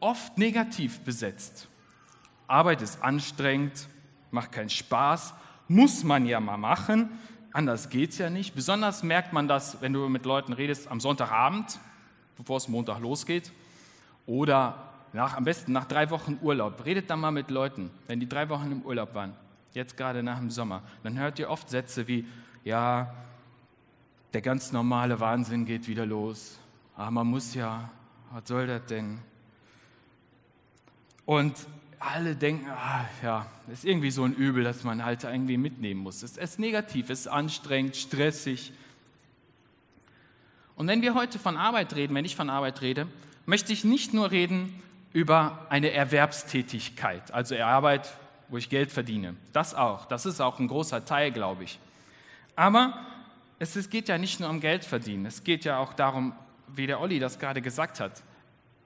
oft 0.00 0.36
negativ 0.36 0.98
besetzt. 1.02 1.68
Arbeit 2.48 2.82
ist 2.82 3.04
anstrengend, 3.04 3.86
macht 4.32 4.50
keinen 4.50 4.68
Spaß, 4.68 5.32
muss 5.68 6.02
man 6.02 6.26
ja 6.26 6.40
mal 6.40 6.56
machen, 6.56 7.08
anders 7.52 7.88
geht 7.88 8.10
es 8.10 8.18
ja 8.18 8.30
nicht. 8.30 8.54
Besonders 8.54 9.02
merkt 9.02 9.32
man 9.32 9.48
das, 9.48 9.80
wenn 9.80 9.92
du 9.92 10.08
mit 10.08 10.24
Leuten 10.24 10.52
redest 10.52 10.88
am 10.88 11.00
Sonntagabend, 11.00 11.78
bevor 12.36 12.56
es 12.56 12.68
Montag 12.68 13.00
losgeht, 13.00 13.52
oder 14.26 14.90
nach, 15.12 15.36
am 15.36 15.44
besten 15.44 15.72
nach 15.72 15.84
drei 15.84 16.10
Wochen 16.10 16.38
Urlaub. 16.42 16.84
Redet 16.84 17.10
dann 17.10 17.20
mal 17.20 17.30
mit 17.30 17.50
Leuten, 17.50 17.90
wenn 18.06 18.20
die 18.20 18.28
drei 18.28 18.48
Wochen 18.48 18.72
im 18.72 18.82
Urlaub 18.82 19.14
waren 19.14 19.34
jetzt 19.74 19.96
gerade 19.96 20.22
nach 20.22 20.38
dem 20.38 20.50
Sommer, 20.50 20.82
dann 21.02 21.18
hört 21.18 21.38
ihr 21.38 21.48
oft 21.48 21.68
Sätze 21.68 22.06
wie, 22.08 22.26
ja, 22.64 23.14
der 24.32 24.42
ganz 24.42 24.72
normale 24.72 25.20
Wahnsinn 25.20 25.64
geht 25.64 25.88
wieder 25.88 26.06
los. 26.06 26.58
Aber 26.96 27.10
man 27.10 27.26
muss 27.26 27.54
ja, 27.54 27.90
was 28.32 28.48
soll 28.48 28.66
das 28.66 28.84
denn? 28.86 29.18
Und 31.24 31.54
alle 32.04 32.34
denken, 32.34 32.68
ah, 32.68 33.04
ja, 33.22 33.46
das 33.66 33.78
ist 33.78 33.84
irgendwie 33.84 34.10
so 34.10 34.24
ein 34.24 34.34
Übel, 34.34 34.64
dass 34.64 34.84
man 34.84 35.04
halt 35.04 35.24
irgendwie 35.24 35.56
mitnehmen 35.56 36.00
muss. 36.00 36.22
Es 36.22 36.36
ist 36.36 36.58
negativ, 36.58 37.10
es 37.10 37.20
ist 37.20 37.26
anstrengend, 37.28 37.96
stressig. 37.96 38.72
Und 40.76 40.88
wenn 40.88 41.02
wir 41.02 41.14
heute 41.14 41.38
von 41.38 41.56
Arbeit 41.56 41.94
reden, 41.94 42.14
wenn 42.14 42.24
ich 42.24 42.36
von 42.36 42.50
Arbeit 42.50 42.80
rede, 42.80 43.06
möchte 43.46 43.72
ich 43.72 43.84
nicht 43.84 44.14
nur 44.14 44.30
reden 44.30 44.82
über 45.12 45.66
eine 45.68 45.92
Erwerbstätigkeit, 45.92 47.32
also 47.32 47.56
Arbeit 47.56 48.12
wo 48.52 48.58
ich 48.58 48.68
Geld 48.68 48.92
verdiene. 48.92 49.34
Das 49.54 49.74
auch. 49.74 50.04
Das 50.04 50.26
ist 50.26 50.38
auch 50.38 50.58
ein 50.58 50.68
großer 50.68 51.06
Teil, 51.06 51.32
glaube 51.32 51.64
ich. 51.64 51.78
Aber 52.54 52.98
es 53.58 53.88
geht 53.88 54.08
ja 54.08 54.18
nicht 54.18 54.40
nur 54.40 54.50
um 54.50 54.60
Geld 54.60 54.84
verdienen. 54.84 55.24
Es 55.24 55.42
geht 55.42 55.64
ja 55.64 55.78
auch 55.78 55.94
darum, 55.94 56.34
wie 56.68 56.86
der 56.86 57.00
Olli 57.00 57.18
das 57.18 57.38
gerade 57.38 57.62
gesagt 57.62 57.98
hat. 57.98 58.22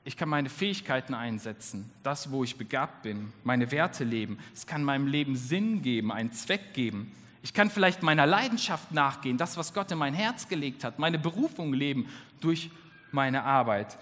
Ich 0.06 0.16
kann 0.16 0.28
meine 0.28 0.48
Fähigkeiten 0.48 1.14
einsetzen, 1.14 1.90
das, 2.04 2.30
wo 2.30 2.44
ich 2.44 2.56
begabt 2.56 3.02
bin, 3.02 3.32
meine 3.42 3.72
Werte 3.72 4.04
leben. 4.04 4.38
Es 4.54 4.64
kann 4.64 4.84
meinem 4.84 5.08
Leben 5.08 5.34
Sinn 5.34 5.82
geben, 5.82 6.12
einen 6.12 6.30
Zweck 6.30 6.74
geben. 6.74 7.10
Ich 7.42 7.52
kann 7.52 7.70
vielleicht 7.70 8.04
meiner 8.04 8.24
Leidenschaft 8.24 8.92
nachgehen, 8.92 9.36
das, 9.36 9.56
was 9.56 9.74
Gott 9.74 9.90
in 9.90 9.98
mein 9.98 10.14
Herz 10.14 10.46
gelegt 10.46 10.84
hat, 10.84 11.00
meine 11.00 11.18
Berufung 11.18 11.74
leben 11.74 12.08
durch 12.40 12.70
meine 13.10 13.42
Arbeit. 13.42 13.98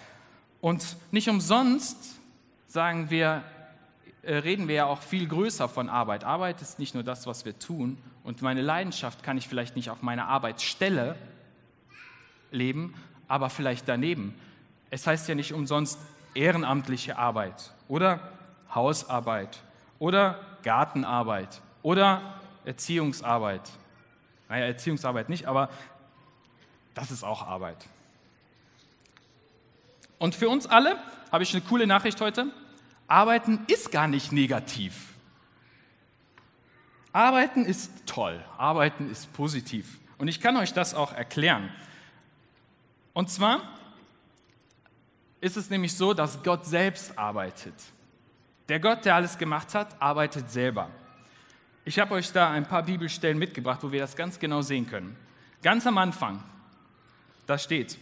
Und 0.61 0.99
nicht 1.11 1.30
umsonst 1.30 2.20
sagen 2.66 3.08
wir, 3.08 3.42
äh, 4.20 4.34
reden 4.34 4.68
wir 4.68 4.75
ja 4.75 4.84
auch 4.84 5.00
viel 5.00 5.26
größer 5.26 5.70
von 5.70 5.88
Arbeit. 5.88 6.23
Arbeit 6.23 6.61
ist 6.61 6.78
nicht 6.78 6.92
nur 6.92 7.02
das, 7.02 7.26
was 7.26 7.46
wir 7.46 7.58
tun 7.58 7.96
Und 8.25 8.42
meine 8.42 8.61
Leidenschaft 8.61 9.23
kann 9.23 9.38
ich 9.38 9.49
vielleicht 9.49 9.75
nicht 9.75 9.88
auf 9.88 10.02
meiner 10.02 10.28
Arbeitsstelle 10.28 11.16
leben, 12.50 12.92
aber 13.26 13.49
vielleicht 13.49 13.88
daneben. 13.88 14.34
Es 14.90 15.06
heißt 15.06 15.28
ja 15.28 15.34
nicht 15.34 15.52
umsonst 15.52 15.98
ehrenamtliche 16.34 17.18
Arbeit 17.18 17.72
oder 17.88 18.32
Hausarbeit 18.74 19.62
oder 19.98 20.40
Gartenarbeit 20.62 21.60
oder 21.82 22.40
Erziehungsarbeit. 22.64 23.62
Naja, 24.48 24.66
Erziehungsarbeit 24.66 25.28
nicht, 25.28 25.46
aber 25.46 25.68
das 26.94 27.10
ist 27.10 27.24
auch 27.24 27.46
Arbeit. 27.46 27.84
Und 30.18 30.34
für 30.34 30.48
uns 30.48 30.66
alle 30.66 30.96
habe 31.30 31.42
ich 31.42 31.52
eine 31.52 31.62
coole 31.62 31.86
Nachricht 31.86 32.20
heute. 32.20 32.46
Arbeiten 33.06 33.64
ist 33.66 33.92
gar 33.92 34.08
nicht 34.08 34.32
negativ. 34.32 35.14
Arbeiten 37.12 37.64
ist 37.64 37.90
toll, 38.06 38.42
arbeiten 38.58 39.10
ist 39.10 39.32
positiv. 39.32 39.98
Und 40.18 40.28
ich 40.28 40.40
kann 40.40 40.56
euch 40.56 40.72
das 40.72 40.94
auch 40.94 41.12
erklären. 41.12 41.70
Und 43.12 43.30
zwar 43.30 43.62
ist 45.44 45.58
es 45.58 45.68
nämlich 45.68 45.94
so, 45.94 46.14
dass 46.14 46.42
Gott 46.42 46.64
selbst 46.64 47.18
arbeitet. 47.18 47.74
Der 48.70 48.80
Gott, 48.80 49.04
der 49.04 49.14
alles 49.14 49.36
gemacht 49.36 49.74
hat, 49.74 50.00
arbeitet 50.00 50.50
selber. 50.50 50.88
Ich 51.84 51.98
habe 51.98 52.14
euch 52.14 52.32
da 52.32 52.50
ein 52.50 52.66
paar 52.66 52.82
Bibelstellen 52.82 53.38
mitgebracht, 53.38 53.80
wo 53.82 53.92
wir 53.92 54.00
das 54.00 54.16
ganz 54.16 54.38
genau 54.38 54.62
sehen 54.62 54.88
können. 54.88 55.14
Ganz 55.62 55.86
am 55.86 55.98
Anfang, 55.98 56.42
da 57.46 57.58
steht, 57.58 57.98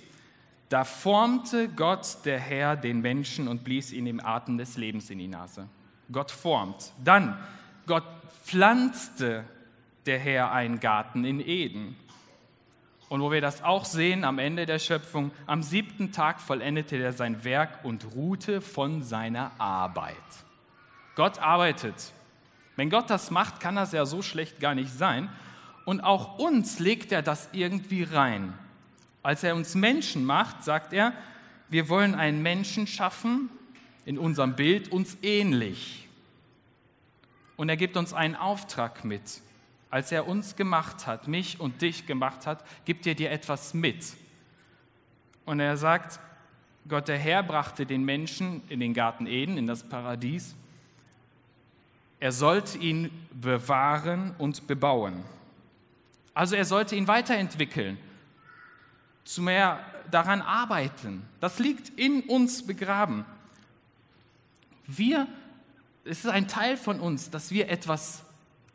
da 0.68 0.84
formte 0.84 1.68
Gott, 1.68 2.18
der 2.24 2.38
Herr, 2.38 2.76
den 2.76 3.00
Menschen 3.00 3.48
und 3.48 3.64
blies 3.64 3.92
ihm 3.92 4.04
den 4.04 4.24
Atem 4.24 4.56
des 4.56 4.76
Lebens 4.76 5.10
in 5.10 5.18
die 5.18 5.26
Nase. 5.26 5.68
Gott 6.12 6.30
formt. 6.30 6.92
Dann, 7.02 7.36
Gott 7.88 8.04
pflanzte 8.44 9.44
der 10.06 10.20
Herr 10.20 10.52
einen 10.52 10.78
Garten 10.78 11.24
in 11.24 11.40
Eden. 11.40 11.96
Und 13.12 13.20
wo 13.20 13.30
wir 13.30 13.42
das 13.42 13.62
auch 13.62 13.84
sehen 13.84 14.24
am 14.24 14.38
Ende 14.38 14.64
der 14.64 14.78
Schöpfung, 14.78 15.32
am 15.46 15.62
siebten 15.62 16.12
Tag 16.12 16.40
vollendete 16.40 16.96
er 16.96 17.12
sein 17.12 17.44
Werk 17.44 17.84
und 17.84 18.14
ruhte 18.14 18.62
von 18.62 19.02
seiner 19.02 19.50
Arbeit. 19.58 20.16
Gott 21.14 21.38
arbeitet. 21.38 22.10
Wenn 22.74 22.88
Gott 22.88 23.10
das 23.10 23.30
macht, 23.30 23.60
kann 23.60 23.76
das 23.76 23.92
ja 23.92 24.06
so 24.06 24.22
schlecht 24.22 24.60
gar 24.60 24.74
nicht 24.74 24.90
sein. 24.94 25.28
Und 25.84 26.00
auch 26.00 26.38
uns 26.38 26.78
legt 26.78 27.12
er 27.12 27.20
das 27.20 27.50
irgendwie 27.52 28.02
rein. 28.02 28.54
Als 29.22 29.44
er 29.44 29.56
uns 29.56 29.74
Menschen 29.74 30.24
macht, 30.24 30.64
sagt 30.64 30.94
er, 30.94 31.12
wir 31.68 31.90
wollen 31.90 32.14
einen 32.14 32.40
Menschen 32.40 32.86
schaffen, 32.86 33.50
in 34.06 34.16
unserem 34.16 34.56
Bild 34.56 34.90
uns 34.90 35.18
ähnlich. 35.20 36.08
Und 37.58 37.68
er 37.68 37.76
gibt 37.76 37.98
uns 37.98 38.14
einen 38.14 38.36
Auftrag 38.36 39.04
mit. 39.04 39.42
Als 39.92 40.10
er 40.10 40.26
uns 40.26 40.56
gemacht 40.56 41.06
hat, 41.06 41.28
mich 41.28 41.60
und 41.60 41.82
dich 41.82 42.06
gemacht 42.06 42.46
hat, 42.46 42.64
gibt 42.86 43.06
er 43.06 43.14
dir 43.14 43.30
etwas 43.30 43.74
mit. 43.74 44.14
Und 45.44 45.60
er 45.60 45.76
sagt, 45.76 46.18
Gott 46.88 47.08
der 47.08 47.18
Herr 47.18 47.42
brachte 47.42 47.84
den 47.84 48.02
Menschen 48.02 48.62
in 48.70 48.80
den 48.80 48.94
Garten 48.94 49.26
Eden, 49.26 49.58
in 49.58 49.66
das 49.66 49.86
Paradies. 49.86 50.54
Er 52.20 52.32
sollte 52.32 52.78
ihn 52.78 53.10
bewahren 53.38 54.34
und 54.38 54.66
bebauen. 54.66 55.22
Also 56.32 56.56
er 56.56 56.64
sollte 56.64 56.96
ihn 56.96 57.06
weiterentwickeln 57.06 57.98
zu 59.24 59.42
mehr 59.42 59.78
daran 60.10 60.40
arbeiten. 60.40 61.22
Das 61.38 61.58
liegt 61.58 61.90
in 62.00 62.22
uns 62.22 62.66
begraben. 62.66 63.26
Wir, 64.86 65.28
es 66.06 66.20
ist 66.20 66.30
ein 66.30 66.48
Teil 66.48 66.78
von 66.78 66.98
uns, 66.98 67.28
dass 67.28 67.50
wir 67.50 67.68
etwas 67.68 68.24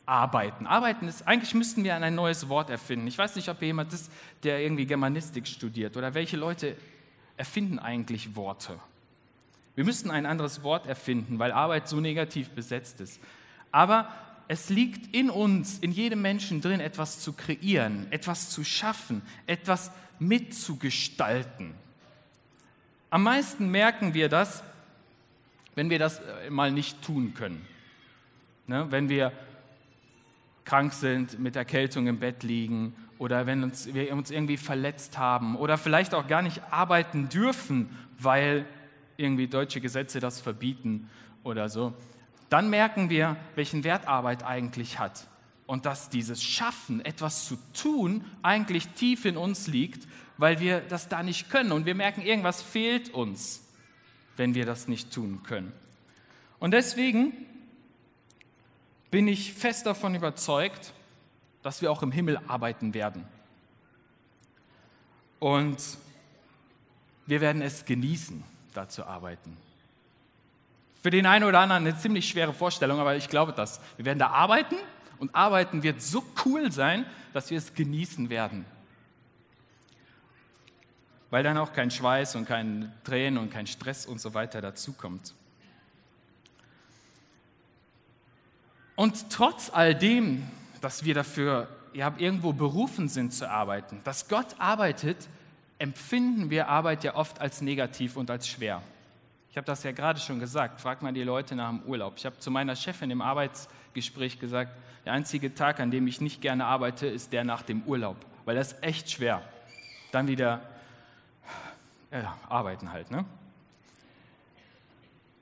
arbeiten. 0.07 0.65
Arbeiten 0.65 1.07
ist, 1.07 1.27
eigentlich 1.27 1.53
müssten 1.53 1.83
wir 1.83 1.95
ein 1.95 2.15
neues 2.15 2.49
Wort 2.49 2.71
erfinden. 2.71 3.05
Ich 3.05 3.17
weiß 3.17 3.35
nicht, 3.35 3.49
ob 3.49 3.61
jemand 3.61 3.93
ist, 3.93 4.11
der 4.41 4.59
irgendwie 4.61 4.87
Germanistik 4.87 5.47
studiert 5.47 5.95
oder 5.95 6.15
welche 6.15 6.37
Leute 6.37 6.75
erfinden 7.35 7.77
eigentlich 7.77 8.35
Worte. 8.35 8.79
Wir 9.75 9.85
müssten 9.85 10.09
ein 10.09 10.25
anderes 10.25 10.63
Wort 10.63 10.87
erfinden, 10.87 11.37
weil 11.37 11.51
Arbeit 11.51 11.87
so 11.87 11.99
negativ 11.99 12.49
besetzt 12.49 12.99
ist. 12.99 13.21
Aber 13.71 14.11
es 14.47 14.69
liegt 14.69 15.15
in 15.15 15.29
uns, 15.29 15.77
in 15.77 15.91
jedem 15.91 16.23
Menschen 16.23 16.61
drin, 16.61 16.79
etwas 16.79 17.19
zu 17.19 17.33
kreieren, 17.33 18.07
etwas 18.09 18.49
zu 18.49 18.63
schaffen, 18.63 19.21
etwas 19.45 19.91
zu 19.91 20.07
mitzugestalten. 20.19 21.73
Am 23.09 23.23
meisten 23.23 23.69
merken 23.69 24.13
wir 24.13 24.29
das, 24.29 24.63
wenn 25.75 25.89
wir 25.89 25.99
das 25.99 26.19
äh, 26.19 26.49
mal 26.49 26.71
nicht 26.71 27.01
tun 27.01 27.33
können. 27.33 27.65
Ne? 28.65 28.87
Wenn 28.89 29.09
wir 29.09 29.31
krank 30.67 30.93
sind, 30.93 31.39
mit 31.39 31.55
Erkältung 31.55 32.07
im 32.07 32.19
Bett 32.19 32.43
liegen 32.43 32.93
oder 33.17 33.45
wenn 33.47 33.63
uns, 33.63 33.93
wir 33.93 34.11
uns 34.13 34.29
irgendwie 34.29 34.57
verletzt 34.57 35.17
haben 35.17 35.55
oder 35.55 35.77
vielleicht 35.77 36.13
auch 36.13 36.27
gar 36.27 36.41
nicht 36.41 36.61
arbeiten 36.71 37.29
dürfen, 37.29 37.89
weil 38.19 38.65
irgendwie 39.15 39.47
deutsche 39.47 39.79
Gesetze 39.79 40.19
das 40.19 40.41
verbieten 40.41 41.09
oder 41.43 41.69
so, 41.69 41.93
dann 42.49 42.69
merken 42.69 43.09
wir, 43.09 43.37
welchen 43.55 43.85
Wert 43.85 44.07
Arbeit 44.07 44.43
eigentlich 44.43 44.99
hat 44.99 45.27
und 45.67 45.85
dass 45.85 46.09
dieses 46.09 46.43
Schaffen, 46.43 47.03
etwas 47.03 47.45
zu 47.45 47.57
tun, 47.73 48.25
eigentlich 48.43 48.89
tief 48.89 49.23
in 49.23 49.37
uns 49.37 49.67
liegt, 49.67 50.05
weil 50.37 50.59
wir 50.59 50.81
das 50.81 51.07
da 51.07 51.23
nicht 51.23 51.49
können. 51.49 51.71
Und 51.71 51.85
wir 51.85 51.95
merken, 51.95 52.21
irgendwas 52.21 52.61
fehlt 52.61 53.13
uns, 53.13 53.65
wenn 54.35 54.53
wir 54.53 54.65
das 54.65 54.89
nicht 54.89 55.13
tun 55.13 55.43
können. 55.43 55.71
Und 56.59 56.71
deswegen 56.71 57.33
bin 59.11 59.27
ich 59.27 59.53
fest 59.53 59.85
davon 59.85 60.15
überzeugt, 60.15 60.93
dass 61.63 61.81
wir 61.81 61.91
auch 61.91 62.03
im 62.03 62.11
Himmel 62.11 62.39
arbeiten 62.47 62.93
werden. 62.93 63.25
Und 65.39 65.77
wir 67.25 67.41
werden 67.41 67.61
es 67.61 67.85
genießen, 67.85 68.43
da 68.73 68.87
zu 68.87 69.05
arbeiten. 69.05 69.57
Für 71.03 71.11
den 71.11 71.25
einen 71.25 71.45
oder 71.45 71.59
anderen 71.59 71.85
eine 71.85 71.97
ziemlich 71.97 72.27
schwere 72.27 72.53
Vorstellung, 72.53 72.99
aber 72.99 73.15
ich 73.15 73.29
glaube 73.29 73.53
das. 73.53 73.79
Wir 73.97 74.05
werden 74.05 74.19
da 74.19 74.27
arbeiten 74.27 74.75
und 75.19 75.33
arbeiten 75.35 75.83
wird 75.83 76.01
so 76.01 76.23
cool 76.45 76.71
sein, 76.71 77.05
dass 77.33 77.49
wir 77.49 77.57
es 77.57 77.73
genießen 77.73 78.29
werden. 78.29 78.65
Weil 81.29 81.43
dann 81.43 81.57
auch 81.57 81.73
kein 81.73 81.91
Schweiß 81.91 82.35
und 82.35 82.45
kein 82.45 82.93
Tränen 83.03 83.37
und 83.37 83.51
kein 83.51 83.67
Stress 83.67 84.05
und 84.05 84.19
so 84.19 84.33
weiter 84.33 84.61
dazukommt. 84.61 85.33
Und 88.97 89.29
trotz 89.29 89.69
all 89.71 89.93
dem, 89.93 90.43
dass 90.81 91.05
wir 91.05 91.13
dafür 91.13 91.67
ja, 91.93 92.11
irgendwo 92.17 92.51
berufen 92.51 93.07
sind 93.07 93.31
zu 93.31 93.47
arbeiten, 93.47 94.01
dass 94.03 94.27
Gott 94.27 94.55
arbeitet, 94.57 95.29
empfinden 95.77 96.49
wir 96.49 96.67
Arbeit 96.67 97.03
ja 97.03 97.15
oft 97.15 97.39
als 97.39 97.61
negativ 97.61 98.17
und 98.17 98.31
als 98.31 98.47
schwer. 98.47 98.81
Ich 99.51 99.55
habe 99.55 99.65
das 99.65 99.83
ja 99.83 99.91
gerade 99.91 100.19
schon 100.19 100.39
gesagt. 100.39 100.81
Frag 100.81 101.03
mal 101.03 101.13
die 101.13 101.21
Leute 101.21 101.55
nach 101.55 101.69
dem 101.69 101.83
Urlaub. 101.83 102.15
Ich 102.17 102.25
habe 102.25 102.39
zu 102.39 102.49
meiner 102.49 102.75
Chefin 102.75 103.11
im 103.11 103.21
Arbeitsgespräch 103.21 104.39
gesagt, 104.39 104.71
der 105.05 105.13
einzige 105.13 105.53
Tag, 105.53 105.79
an 105.79 105.91
dem 105.91 106.07
ich 106.07 106.19
nicht 106.19 106.41
gerne 106.41 106.65
arbeite, 106.65 107.05
ist 107.05 107.31
der 107.33 107.43
nach 107.43 107.61
dem 107.61 107.83
Urlaub, 107.83 108.17
weil 108.45 108.55
das 108.55 108.73
ist 108.73 108.83
echt 108.83 109.11
schwer. 109.11 109.43
Dann 110.11 110.27
wieder 110.27 110.61
ja, 112.11 112.35
arbeiten 112.49 112.91
halt. 112.91 113.11
Ne? 113.11 113.25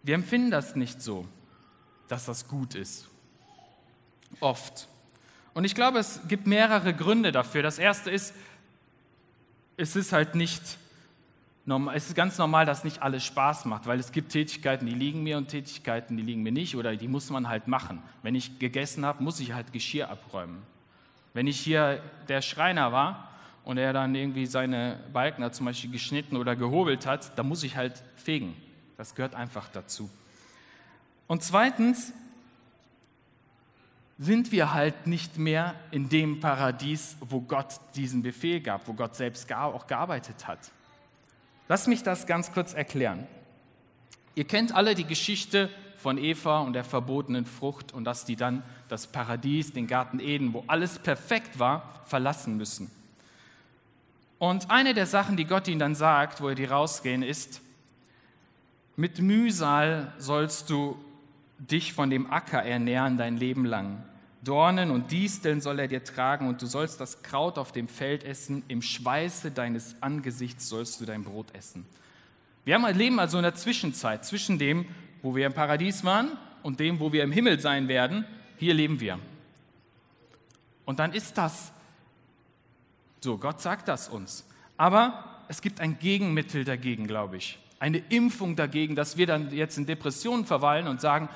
Wir 0.03 0.15
empfinden 0.15 0.51
das 0.51 0.75
nicht 0.75 1.01
so, 1.01 1.25
dass 2.09 2.25
das 2.25 2.49
gut 2.49 2.75
ist. 2.75 3.07
Oft. 4.39 4.87
Und 5.53 5.65
ich 5.65 5.75
glaube, 5.75 5.99
es 5.99 6.21
gibt 6.27 6.47
mehrere 6.47 6.93
Gründe 6.93 7.31
dafür. 7.31 7.63
Das 7.63 7.79
erste 7.79 8.11
ist, 8.11 8.33
es 9.77 9.95
ist 9.95 10.11
halt 10.11 10.35
nicht 10.35 10.77
es 11.95 12.07
ist 12.07 12.15
ganz 12.15 12.37
normal, 12.37 12.67
dass 12.67 12.83
nicht 12.83 13.01
alles 13.01 13.23
Spaß 13.23 13.65
macht, 13.65 13.87
weil 13.87 13.99
es 13.99 14.11
gibt 14.11 14.31
Tätigkeiten, 14.31 14.85
die 14.85 14.93
liegen 14.93 15.23
mir 15.23 15.37
und 15.37 15.47
Tätigkeiten, 15.47 16.15
die 16.15 16.21
liegen 16.21 16.43
mir 16.43 16.51
nicht 16.51 16.75
oder 16.75 16.95
die 16.95 17.07
muss 17.07 17.31
man 17.31 17.49
halt 17.49 17.67
machen. 17.67 18.03
Wenn 18.21 18.35
ich 18.35 18.59
gegessen 18.59 19.03
habe, 19.03 19.23
muss 19.23 19.39
ich 19.39 19.53
halt 19.53 19.73
Geschirr 19.73 20.09
abräumen. 20.09 20.61
Wenn 21.33 21.47
ich 21.47 21.59
hier 21.59 22.03
der 22.27 22.43
Schreiner 22.43 22.91
war 22.91 23.31
und 23.63 23.79
er 23.79 23.93
dann 23.93 24.13
irgendwie 24.13 24.45
seine 24.45 24.99
Balken 25.11 25.43
hat 25.43 25.55
zum 25.55 25.65
Beispiel 25.65 25.89
geschnitten 25.89 26.37
oder 26.37 26.55
gehobelt 26.55 27.07
hat, 27.07 27.35
dann 27.37 27.47
muss 27.47 27.63
ich 27.63 27.75
halt 27.75 28.03
fegen. 28.15 28.55
Das 28.95 29.15
gehört 29.15 29.33
einfach 29.33 29.67
dazu. 29.69 30.07
Und 31.25 31.41
zweitens 31.41 32.13
sind 34.17 34.51
wir 34.51 34.73
halt 34.73 35.07
nicht 35.07 35.37
mehr 35.37 35.75
in 35.91 36.07
dem 36.07 36.39
Paradies, 36.39 37.17
wo 37.19 37.41
Gott 37.41 37.79
diesen 37.95 38.21
Befehl 38.21 38.61
gab, 38.61 38.87
wo 38.87 38.93
Gott 38.93 39.15
selbst 39.15 39.51
auch 39.51 39.87
gearbeitet 39.87 40.47
hat. 40.47 40.59
Lass 41.67 41.87
mich 41.87 42.03
das 42.03 42.25
ganz 42.25 42.51
kurz 42.51 42.73
erklären. 42.73 43.27
Ihr 44.35 44.45
kennt 44.45 44.73
alle 44.73 44.95
die 44.95 45.05
Geschichte 45.05 45.69
von 45.97 46.17
Eva 46.17 46.59
und 46.59 46.73
der 46.73 46.83
verbotenen 46.83 47.45
Frucht 47.45 47.91
und 47.91 48.03
dass 48.03 48.25
die 48.25 48.35
dann 48.35 48.63
das 48.87 49.07
Paradies, 49.07 49.73
den 49.73 49.87
Garten 49.87 50.19
Eden, 50.19 50.53
wo 50.53 50.63
alles 50.67 50.99
perfekt 50.99 51.57
war, 51.57 52.03
verlassen 52.05 52.57
müssen. 52.57 52.91
Und 54.37 54.69
eine 54.69 54.93
der 54.93 55.07
Sachen, 55.07 55.37
die 55.37 55.45
Gott 55.45 55.67
ihnen 55.67 55.79
dann 55.79 55.95
sagt, 55.95 56.41
wo 56.41 56.49
die 56.51 56.65
rausgehen, 56.65 57.23
ist, 57.23 57.61
mit 58.95 59.19
Mühsal 59.19 60.13
sollst 60.19 60.69
du 60.69 60.97
dich 61.57 61.93
von 61.93 62.09
dem 62.09 62.31
Acker 62.31 62.63
ernähren 62.63 63.17
dein 63.17 63.37
Leben 63.37 63.65
lang. 63.65 64.03
Dornen 64.43 64.91
und 64.91 65.11
Disteln 65.11 65.59
soll 65.59 65.79
er 65.79 65.87
dir 65.87 66.03
tragen 66.03 66.47
und 66.47 66.61
du 66.61 66.67
sollst 66.67 67.01
das 67.01 67.23
Kraut 67.23 67.57
auf 67.57 67.71
dem 67.71 67.87
Feld 67.87 68.23
essen, 68.23 68.63
im 68.67 68.81
Schweiße 68.81 69.51
deines 69.51 69.95
Angesichts 70.01 70.69
sollst 70.69 71.01
du 71.01 71.05
dein 71.05 71.23
Brot 71.23 71.47
essen. 71.53 71.85
Wir 72.63 72.75
haben, 72.75 72.97
leben 72.97 73.19
also 73.19 73.37
in 73.37 73.43
der 73.43 73.55
Zwischenzeit, 73.55 74.25
zwischen 74.25 74.59
dem, 74.59 74.85
wo 75.21 75.35
wir 75.35 75.47
im 75.47 75.53
Paradies 75.53 76.03
waren 76.03 76.37
und 76.61 76.79
dem, 76.79 76.99
wo 76.99 77.11
wir 77.11 77.23
im 77.23 77.31
Himmel 77.31 77.59
sein 77.59 77.87
werden. 77.87 78.25
Hier 78.57 78.73
leben 78.73 78.99
wir. 78.99 79.19
Und 80.85 80.99
dann 80.99 81.13
ist 81.13 81.37
das 81.37 81.71
so, 83.21 83.39
Gott 83.39 83.59
sagt 83.59 83.87
das 83.87 84.07
uns. 84.07 84.45
Aber 84.77 85.43
es 85.47 85.61
gibt 85.61 85.79
ein 85.79 85.97
Gegenmittel 85.97 86.63
dagegen, 86.63 87.07
glaube 87.07 87.37
ich. 87.37 87.57
Eine 87.85 87.99
Impfung 88.09 88.55
dagegen, 88.55 88.95
dass 88.95 89.15
wir 89.15 89.27
dann 89.27 89.53
jetzt 89.53 89.77
in 89.77 89.85
Depressionen 89.85 90.47
verweilen 90.47 90.87
und 90.87 91.01
sagen, 91.01 91.29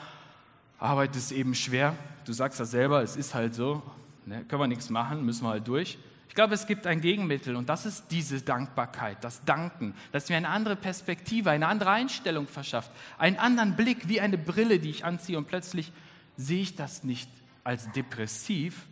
Arbeit 0.80 1.16
ist 1.16 1.32
eben 1.32 1.54
schwer. 1.54 1.96
Du 2.26 2.34
sagst 2.34 2.60
das 2.60 2.72
selber, 2.72 3.04
es 3.04 3.16
ist 3.16 3.36
halt 3.36 3.54
so. 3.54 3.84
Ne, 4.26 4.44
können 4.46 4.64
wir 4.64 4.66
nichts 4.68 4.90
machen, 4.90 5.24
müssen 5.24 5.44
wir 5.44 5.50
halt 5.50 5.68
durch. 5.68 6.00
Ich 6.28 6.34
glaube, 6.34 6.56
es 6.56 6.66
gibt 6.66 6.88
ein 6.88 7.02
Gegenmittel 7.02 7.56
und 7.56 7.70
das 7.70 7.86
ist 7.86 8.06
diese 8.10 8.42
Dankbarkeit, 8.42 9.24
das 9.24 9.46
Danken, 9.46 9.94
das 10.12 10.28
mir 10.28 10.38
eine 10.38 10.50
andere 10.50 10.76
Perspektive, 10.76 11.52
eine 11.52 11.68
andere 11.68 11.92
Einstellung 11.92 12.48
verschafft, 12.48 12.90
einen 13.20 13.38
anderen 13.38 13.76
Blick, 13.76 14.10
wie 14.10 14.20
eine 14.20 14.40
Brille, 14.40 14.80
die 14.80 14.90
ich 14.90 15.06
anziehe 15.06 15.38
und 15.38 15.48
plötzlich 15.48 15.92
sehe 16.36 16.64
ich 16.64 16.76
das 16.76 17.04
nicht 17.04 17.30
als 17.64 17.92
depressiv, 17.92 18.88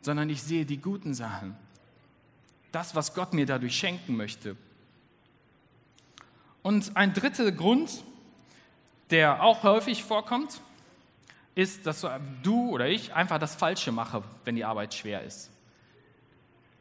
sondern 0.00 0.28
ich 0.28 0.42
sehe 0.42 0.66
die 0.66 0.78
guten 0.78 1.14
Sachen, 1.14 1.54
das, 2.72 2.96
was 2.96 3.14
Gott 3.14 3.32
mir 3.32 3.46
dadurch 3.46 3.76
schenken 3.76 4.16
möchte. 4.16 4.56
Und 6.66 6.96
ein 6.96 7.12
dritter 7.14 7.52
Grund, 7.52 8.02
der 9.10 9.40
auch 9.40 9.62
häufig 9.62 10.02
vorkommt, 10.02 10.60
ist, 11.54 11.86
dass 11.86 12.04
du 12.42 12.70
oder 12.70 12.88
ich 12.88 13.14
einfach 13.14 13.38
das 13.38 13.54
Falsche 13.54 13.92
mache, 13.92 14.24
wenn 14.44 14.56
die 14.56 14.64
Arbeit 14.64 14.92
schwer 14.92 15.22
ist. 15.22 15.48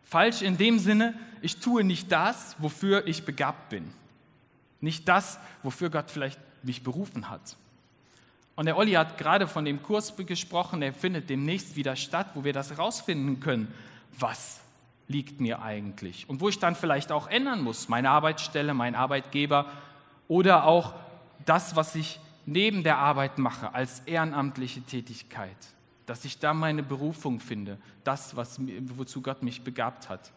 Falsch 0.03 0.41
in 0.41 0.57
dem 0.57 0.79
Sinne, 0.79 1.13
ich 1.43 1.57
tue 1.57 1.83
nicht 1.83 2.11
das, 2.11 2.55
wofür 2.57 3.05
ich 3.05 3.25
begabt 3.25 3.69
bin. 3.69 3.93
Nicht 4.81 5.07
das, 5.07 5.37
wofür 5.61 5.91
Gott 5.91 6.09
vielleicht 6.09 6.39
mich 6.63 6.81
berufen 6.81 7.29
hat. 7.29 7.55
Und 8.55 8.65
der 8.65 8.77
Olli 8.77 8.93
hat 8.93 9.19
gerade 9.19 9.47
von 9.47 9.65
dem 9.65 9.83
Kurs 9.83 10.15
gesprochen, 10.17 10.81
der 10.81 10.93
findet 10.93 11.29
demnächst 11.29 11.75
wieder 11.75 11.95
statt, 11.95 12.31
wo 12.33 12.43
wir 12.43 12.53
das 12.53 12.71
herausfinden 12.71 13.39
können, 13.39 13.71
was 14.17 14.61
liegt 15.07 15.39
mir 15.39 15.61
eigentlich 15.61 16.27
und 16.27 16.41
wo 16.41 16.49
ich 16.49 16.59
dann 16.59 16.75
vielleicht 16.75 17.11
auch 17.11 17.27
ändern 17.27 17.61
muss, 17.61 17.89
meine 17.89 18.09
Arbeitsstelle, 18.09 18.73
mein 18.73 18.95
Arbeitgeber 18.95 19.71
oder 20.27 20.65
auch 20.65 20.93
das, 21.45 21.75
was 21.75 21.95
ich 21.95 22.19
neben 22.45 22.83
der 22.83 22.97
Arbeit 22.97 23.37
mache 23.37 23.73
als 23.73 24.01
ehrenamtliche 24.05 24.81
Tätigkeit, 24.81 25.57
dass 26.05 26.25
ich 26.25 26.39
da 26.39 26.53
meine 26.53 26.83
Berufung 26.83 27.39
finde, 27.39 27.77
das, 28.03 28.35
was, 28.35 28.59
wozu 28.97 29.21
Gott 29.21 29.43
mich 29.43 29.63
begabt 29.63 30.09
hat. 30.09 30.31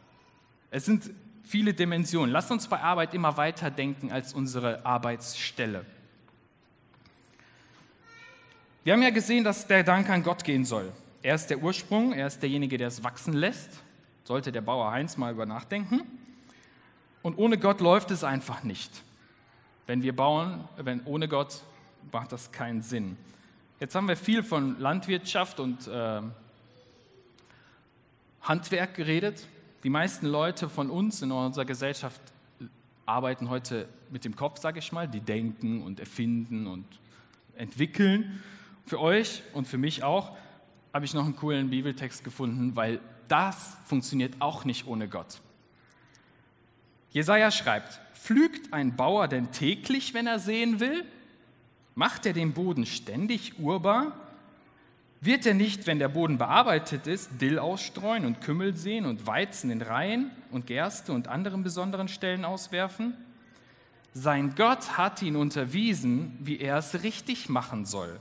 Es 0.71 0.85
sind 0.85 1.11
viele 1.43 1.73
Dimensionen. 1.73 2.31
Lasst 2.31 2.51
uns 2.51 2.69
bei 2.69 2.81
Arbeit 2.81 3.15
immer 3.15 3.37
weiter 3.37 3.71
denken 3.71 4.13
als 4.13 4.35
unsere 4.35 4.85
Arbeitsstelle. 4.85 5.85
Wir 8.85 8.93
haben 8.93 9.03
ja 9.03 9.11
gesehen, 9.11 9.45
dass 9.45 9.67
der 9.67 9.83
Dank 9.83 10.09
an 10.09 10.23
Gott 10.23 10.45
gehen 10.45 10.65
soll. 10.65 10.93
Er 11.23 11.35
ist 11.35 11.49
der 11.49 11.59
Ursprung, 11.59 12.13
er 12.13 12.27
ist 12.27 12.41
derjenige, 12.41 12.79
der 12.79 12.89
es 12.89 13.03
wachsen 13.03 13.33
lässt. 13.33 13.83
Sollte 14.29 14.53
der 14.53 14.61
Bauer 14.61 14.91
Heinz 14.91 15.17
mal 15.17 15.33
über 15.33 15.47
nachdenken. 15.47 16.03
Und 17.23 17.39
ohne 17.39 17.57
Gott 17.57 17.81
läuft 17.81 18.11
es 18.11 18.25
einfach 18.25 18.63
nicht. 18.63 18.91
Wenn 19.87 20.03
wir 20.03 20.15
bauen, 20.15 20.69
wenn 20.77 21.03
ohne 21.07 21.29
Gott 21.29 21.63
macht 22.13 22.33
das 22.33 22.53
keinen 22.53 22.83
Sinn. 22.83 23.17
Jetzt 23.81 23.95
haben 23.95 24.07
wir 24.07 24.19
viel 24.19 24.43
von 24.43 24.79
Landwirtschaft 24.79 25.61
und 25.61 25.89
äh, 25.89 26.21
Handwerk 28.43 28.97
geredet. 28.97 29.47
Die 29.83 29.89
meisten 29.89 30.27
Leute 30.27 30.69
von 30.69 30.91
uns 30.91 31.23
in 31.23 31.33
unserer 31.33 31.65
Gesellschaft 31.65 32.21
arbeiten 33.07 33.49
heute 33.49 33.89
mit 34.11 34.27
dem 34.27 34.37
Kopf, 34.37 34.61
sage 34.61 34.81
ich 34.81 34.93
mal. 34.93 35.09
Die 35.09 35.21
denken 35.21 35.81
und 35.81 36.01
erfinden 36.01 36.67
und 36.67 36.85
entwickeln. 37.57 38.43
Für 38.85 39.01
euch 39.01 39.43
und 39.55 39.67
für 39.67 39.79
mich 39.79 40.05
auch 40.05 40.37
habe 40.93 41.07
ich 41.07 41.15
noch 41.15 41.25
einen 41.25 41.37
coolen 41.37 41.71
Bibeltext 41.71 42.25
gefunden, 42.25 42.77
weil 42.77 43.01
das 43.29 43.77
funktioniert 43.87 44.35
auch 44.41 44.65
nicht 44.65 44.87
ohne 44.87 45.09
Gott. 45.09 45.41
Jesaja 47.11 47.51
schreibt: 47.51 48.01
Pflügt 48.15 48.73
ein 48.73 48.97
Bauer 48.97 49.29
denn 49.29 49.53
täglich, 49.53 50.15
wenn 50.15 50.27
er 50.27 50.39
sehen 50.39 50.81
will? 50.81 51.05
Macht 51.95 52.27
er 52.27 52.33
den 52.33 52.53
Boden 52.53 52.87
ständig 52.87 53.59
urbar? 53.59 54.13
Wird 55.21 55.47
er 55.47 55.55
nicht, 55.55 55.87
wenn 55.87 55.99
der 55.99 56.09
Boden 56.09 56.39
bearbeitet 56.39 57.09
ist, 57.09 57.41
Dill 57.41 57.59
ausstreuen 57.59 58.25
und 58.25 58.41
Kümmel 58.41 58.77
sehen 58.77 59.05
und 59.05 59.27
Weizen 59.27 59.71
in 59.71 59.83
Reihen 59.83 60.31
und 60.53 60.67
Gerste 60.67 61.13
und 61.13 61.27
anderen 61.27 61.65
besonderen 61.65 62.07
Stellen 62.07 62.45
auswerfen? 62.45 63.15
Sein 64.15 64.55
Gott 64.55 64.97
hat 64.97 65.23
ihn 65.23 65.35
unterwiesen, 65.35 66.37
wie 66.41 66.59
er 66.59 66.79
es 66.79 67.03
richtig 67.03 67.49
machen 67.49 67.85
soll. 67.85 68.21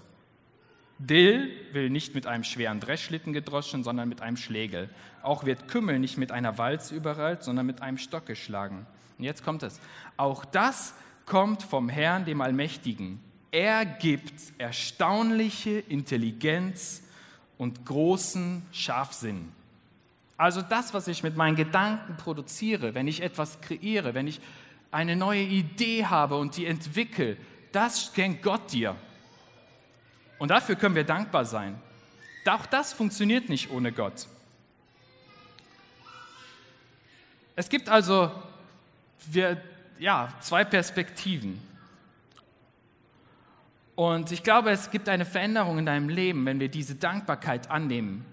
Dill 0.99 1.51
will 1.73 1.89
nicht 1.89 2.15
mit 2.15 2.25
einem 2.25 2.43
schweren 2.43 2.79
Dreschlitten 2.79 3.33
gedroschen, 3.33 3.83
sondern 3.83 4.09
mit 4.09 4.21
einem 4.21 4.37
Schlägel. 4.37 4.89
Auch 5.21 5.45
wird 5.45 5.67
Kümmel 5.67 5.99
nicht 5.99 6.17
mit 6.17 6.31
einer 6.31 6.57
Walz 6.57 6.91
überrollt, 6.91 7.43
sondern 7.43 7.65
mit 7.65 7.81
einem 7.81 7.97
Stock 7.97 8.25
geschlagen. 8.25 8.85
Und 9.17 9.23
jetzt 9.23 9.43
kommt 9.43 9.63
es. 9.63 9.79
Auch 10.15 10.45
das 10.45 10.95
kommt 11.25 11.61
vom 11.61 11.89
Herrn, 11.89 12.25
dem 12.25 12.41
Allmächtigen. 12.41 13.19
Er 13.51 13.85
gibt 13.85 14.33
erstaunliche 14.57 15.79
Intelligenz 15.79 17.03
und 17.57 17.85
großen 17.85 18.63
Scharfsinn. 18.71 19.51
Also 20.37 20.61
das, 20.61 20.93
was 20.93 21.07
ich 21.07 21.23
mit 21.23 21.35
meinen 21.35 21.55
Gedanken 21.55 22.15
produziere, 22.17 22.93
wenn 22.93 23.07
ich 23.07 23.21
etwas 23.21 23.59
kreiere, 23.61 24.13
wenn 24.13 24.27
ich 24.27 24.39
eine 24.91 25.15
neue 25.15 25.41
Idee 25.41 26.05
habe 26.05 26.37
und 26.37 26.57
die 26.57 26.65
entwickle, 26.65 27.37
das 27.71 28.11
schenkt 28.13 28.43
Gott 28.43 28.71
dir. 28.71 28.95
Und 30.39 30.49
dafür 30.49 30.75
können 30.75 30.95
wir 30.95 31.03
dankbar 31.03 31.45
sein. 31.45 31.79
Auch 32.45 32.65
das 32.65 32.93
funktioniert 32.93 33.49
nicht 33.49 33.71
ohne 33.71 33.91
Gott. 33.91 34.27
Es 37.55 37.67
gibt 37.67 37.89
also 37.89 38.31
wir, 39.25 39.61
ja, 39.99 40.33
zwei 40.41 40.63
Perspektiven. 40.63 41.59
Und 43.95 44.31
ich 44.31 44.43
glaube, 44.43 44.69
es 44.69 44.91
gibt 44.91 45.09
eine 45.09 45.25
Veränderung 45.25 45.79
in 45.79 45.85
deinem 45.85 46.07
Leben, 46.07 46.45
wenn 46.45 46.59
wir 46.59 46.69
diese 46.69 46.95
Dankbarkeit 46.95 47.71
annehmen. 47.71 48.23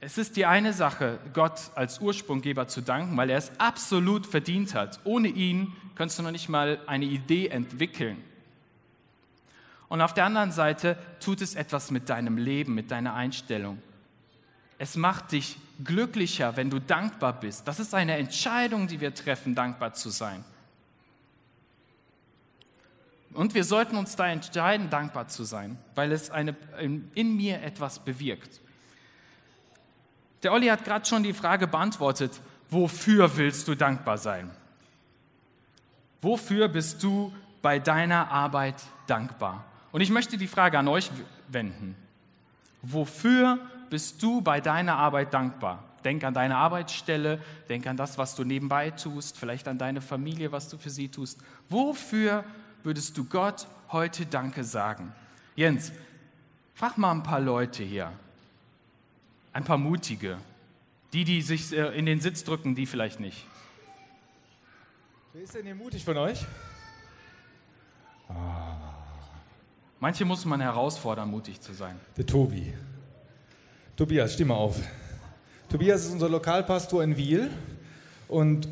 Es 0.00 0.18
ist 0.18 0.36
die 0.36 0.44
eine 0.44 0.74
Sache, 0.74 1.18
Gott 1.32 1.70
als 1.74 1.98
Ursprunggeber 1.98 2.68
zu 2.68 2.82
danken, 2.82 3.16
weil 3.16 3.30
er 3.30 3.38
es 3.38 3.58
absolut 3.58 4.26
verdient 4.26 4.74
hat. 4.74 5.00
Ohne 5.04 5.28
ihn 5.28 5.72
kannst 5.94 6.18
du 6.18 6.22
noch 6.22 6.30
nicht 6.30 6.50
mal 6.50 6.78
eine 6.86 7.06
Idee 7.06 7.48
entwickeln. 7.48 8.22
Und 9.88 10.00
auf 10.00 10.14
der 10.14 10.24
anderen 10.24 10.52
Seite 10.52 10.96
tut 11.20 11.40
es 11.40 11.54
etwas 11.54 11.90
mit 11.90 12.08
deinem 12.08 12.36
Leben, 12.36 12.74
mit 12.74 12.90
deiner 12.90 13.14
Einstellung. 13.14 13.80
Es 14.78 14.96
macht 14.96 15.32
dich 15.32 15.56
glücklicher, 15.82 16.56
wenn 16.56 16.70
du 16.70 16.80
dankbar 16.80 17.38
bist. 17.38 17.68
Das 17.68 17.80
ist 17.80 17.94
eine 17.94 18.16
Entscheidung, 18.16 18.88
die 18.88 19.00
wir 19.00 19.14
treffen, 19.14 19.54
dankbar 19.54 19.94
zu 19.94 20.10
sein. 20.10 20.44
Und 23.32 23.54
wir 23.54 23.64
sollten 23.64 23.96
uns 23.96 24.14
da 24.16 24.28
entscheiden, 24.28 24.90
dankbar 24.90 25.28
zu 25.28 25.44
sein, 25.44 25.76
weil 25.94 26.12
es 26.12 26.30
eine, 26.30 26.56
in 26.78 27.36
mir 27.36 27.62
etwas 27.62 27.98
bewirkt. 27.98 28.60
Der 30.44 30.52
Olli 30.52 30.68
hat 30.68 30.84
gerade 30.84 31.04
schon 31.04 31.22
die 31.22 31.32
Frage 31.32 31.66
beantwortet, 31.66 32.40
wofür 32.70 33.36
willst 33.36 33.66
du 33.66 33.74
dankbar 33.74 34.18
sein? 34.18 34.50
Wofür 36.22 36.68
bist 36.68 37.02
du 37.02 37.34
bei 37.60 37.78
deiner 37.78 38.30
Arbeit 38.30 38.82
dankbar? 39.06 39.64
Und 39.94 40.00
ich 40.00 40.10
möchte 40.10 40.36
die 40.36 40.48
Frage 40.48 40.76
an 40.76 40.88
euch 40.88 41.08
wenden. 41.46 41.94
Wofür 42.82 43.60
bist 43.90 44.20
du 44.24 44.40
bei 44.40 44.60
deiner 44.60 44.96
Arbeit 44.96 45.32
dankbar? 45.32 45.84
Denk 46.02 46.24
an 46.24 46.34
deine 46.34 46.56
Arbeitsstelle, 46.56 47.40
denk 47.68 47.86
an 47.86 47.96
das, 47.96 48.18
was 48.18 48.34
du 48.34 48.42
nebenbei 48.42 48.90
tust, 48.90 49.38
vielleicht 49.38 49.68
an 49.68 49.78
deine 49.78 50.00
Familie, 50.00 50.50
was 50.50 50.68
du 50.68 50.78
für 50.78 50.90
sie 50.90 51.10
tust. 51.10 51.38
Wofür 51.68 52.42
würdest 52.82 53.16
du 53.16 53.24
Gott 53.24 53.68
heute 53.92 54.26
Danke 54.26 54.64
sagen? 54.64 55.12
Jens, 55.54 55.92
frag 56.74 56.98
mal 56.98 57.12
ein 57.12 57.22
paar 57.22 57.38
Leute 57.38 57.84
hier, 57.84 58.10
ein 59.52 59.62
paar 59.62 59.78
Mutige, 59.78 60.38
die, 61.12 61.22
die 61.22 61.40
sich 61.40 61.72
äh, 61.72 61.96
in 61.96 62.06
den 62.06 62.20
Sitz 62.20 62.42
drücken, 62.42 62.74
die 62.74 62.86
vielleicht 62.86 63.20
nicht. 63.20 63.46
Wer 65.32 65.44
ist 65.44 65.54
denn 65.54 65.66
hier 65.66 65.76
mutig 65.76 66.04
von 66.04 66.16
euch? 66.16 66.44
Ah. 68.28 68.63
Manche 70.04 70.26
muss 70.26 70.44
man 70.44 70.60
herausfordern, 70.60 71.30
mutig 71.30 71.62
zu 71.62 71.72
sein. 71.72 71.98
Der 72.18 72.26
Tobi. 72.26 72.74
Tobias, 73.96 74.34
stimme 74.34 74.52
auf. 74.52 74.76
Tobias 75.70 76.04
ist 76.04 76.12
unser 76.12 76.28
Lokalpastor 76.28 77.02
in 77.02 77.16
Wiel 77.16 77.50
und 78.28 78.68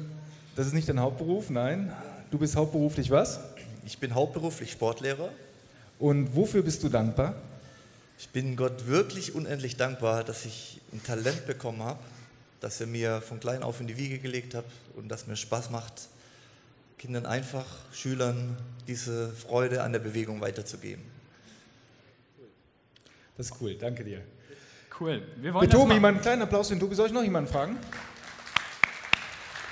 das 0.57 0.67
ist 0.67 0.75
nicht 0.75 0.91
dein 0.91 1.01
Hauptberuf, 1.01 1.49
nein. 1.49 1.91
Du 2.31 2.37
bist 2.37 2.55
hauptberuflich 2.55 3.11
was? 3.11 3.41
Ich 3.87 3.99
bin 3.99 4.15
hauptberuflich 4.15 4.73
Sportlehrer. 4.73 5.31
Und 5.99 6.37
wofür 6.37 6.61
bist 6.61 6.83
du 6.83 6.91
dankbar? 6.91 7.35
Ich 8.19 8.29
bin 8.29 8.55
Gott 8.55 8.87
wirklich 8.87 9.35
unendlich 9.35 9.79
dankbar, 9.79 10.25
dass 10.25 10.45
ich 10.45 10.83
ein 10.93 11.03
Talent 11.03 11.47
bekommen 11.47 11.83
habe, 11.83 11.99
das 12.61 12.79
er 12.79 12.89
mir 12.89 13.23
von 13.23 13.41
klein 13.41 13.63
auf 13.63 13.81
in 13.81 13.87
die 13.87 13.97
Wiege 13.97 14.19
gelegt 14.19 14.55
hat 14.55 14.67
und 14.97 15.09
das 15.09 15.27
mir 15.27 15.37
Spaß 15.37 15.71
macht, 15.71 15.95
Kindern 16.99 17.25
einfach, 17.25 17.65
Schülern 17.91 18.59
diese 18.87 19.31
Freude 19.31 19.83
an 19.83 19.93
der 19.93 20.01
Bewegung 20.01 20.43
weiterzugeben. 20.43 21.22
Das 23.37 23.47
ist 23.47 23.61
cool, 23.61 23.75
danke 23.75 24.05
dir. 24.05 24.23
Cool. 25.01 25.23
Wir 25.37 25.55
wollen 25.55 25.71
Tobi, 25.71 25.99
mal, 25.99 26.09
einen 26.09 26.21
kleinen 26.21 26.43
Applaus 26.43 26.69
für 26.69 26.75
den 26.75 26.81
Tobi. 26.81 26.95
Soll 26.95 27.07
ich 27.07 27.13
noch 27.13 27.23
jemanden 27.23 27.51
fragen? 27.51 27.79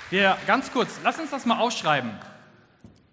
wir, 0.09 0.37
ganz 0.47 0.71
kurz, 0.71 0.99
lass 1.03 1.19
uns 1.19 1.31
das 1.31 1.45
mal 1.45 1.59
aufschreiben. 1.59 2.11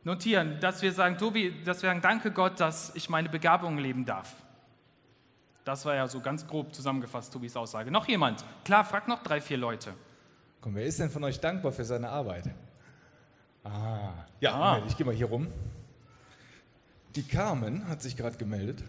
Notieren, 0.04 0.58
dass 0.60 0.80
wir 0.82 0.92
sagen, 0.92 1.18
Tobi, 1.18 1.54
dass 1.64 1.82
wir 1.82 1.90
sagen, 1.90 2.00
danke 2.00 2.30
Gott, 2.30 2.58
dass 2.60 2.94
ich 2.94 3.08
meine 3.08 3.28
Begabungen 3.28 3.78
leben 3.78 4.04
darf. 4.04 4.34
Das 5.64 5.84
war 5.84 5.94
ja 5.94 6.08
so 6.08 6.20
ganz 6.20 6.46
grob 6.46 6.74
zusammengefasst, 6.74 7.30
Tobis 7.32 7.54
Aussage. 7.54 7.90
Noch 7.90 8.08
jemand? 8.08 8.42
Klar, 8.64 8.84
frag 8.86 9.06
noch 9.06 9.22
drei, 9.22 9.40
vier 9.40 9.58
Leute. 9.58 9.92
Komm, 10.62 10.74
wer 10.74 10.86
ist 10.86 10.98
denn 10.98 11.10
von 11.10 11.22
euch 11.24 11.38
dankbar 11.38 11.72
für 11.72 11.84
seine 11.84 12.08
Arbeit? 12.08 12.48
Ah, 13.64 14.12
ja, 14.40 14.54
Ah. 14.54 14.72
Moment, 14.72 14.90
ich 14.90 14.96
gehe 14.96 15.04
mal 15.04 15.14
hier 15.14 15.26
rum. 15.26 15.48
Die 17.14 17.22
Carmen 17.22 17.86
hat 17.88 18.00
sich 18.00 18.16
gerade 18.16 18.38
gemeldet. 18.38 18.82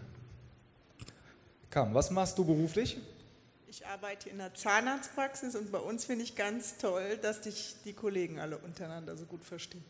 Carmen, 1.70 1.94
was 1.94 2.10
machst 2.10 2.36
du 2.36 2.44
beruflich? 2.44 2.98
Ich 3.68 3.86
arbeite 3.86 4.28
in 4.28 4.38
der 4.38 4.52
Zahnarztpraxis 4.54 5.54
und 5.54 5.70
bei 5.70 5.78
uns 5.78 6.04
finde 6.04 6.24
ich 6.24 6.34
ganz 6.34 6.76
toll, 6.78 7.16
dass 7.22 7.40
dich 7.42 7.76
die 7.84 7.92
Kollegen 7.92 8.40
alle 8.40 8.58
untereinander 8.58 9.16
so 9.16 9.24
gut 9.24 9.44
verstehen. 9.44 9.84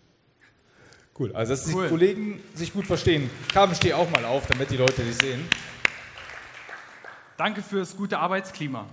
Cool, 1.19 1.35
also 1.35 1.55
dass 1.55 1.67
Cool. 1.73 1.85
die 1.85 1.89
Kollegen 1.89 2.43
sich 2.55 2.73
gut 2.75 2.87
verstehen. 2.87 3.31
Carmen, 3.53 3.75
steh 3.75 3.95
auch 3.95 4.09
mal 4.11 4.25
auf, 4.27 4.47
damit 4.47 4.71
die 4.71 4.77
Leute 4.77 5.03
dich 5.03 5.17
sehen. 5.17 5.49
Danke 7.39 7.63
fürs 7.63 7.97
gute 7.97 8.19
Arbeitsklima. 8.19 8.87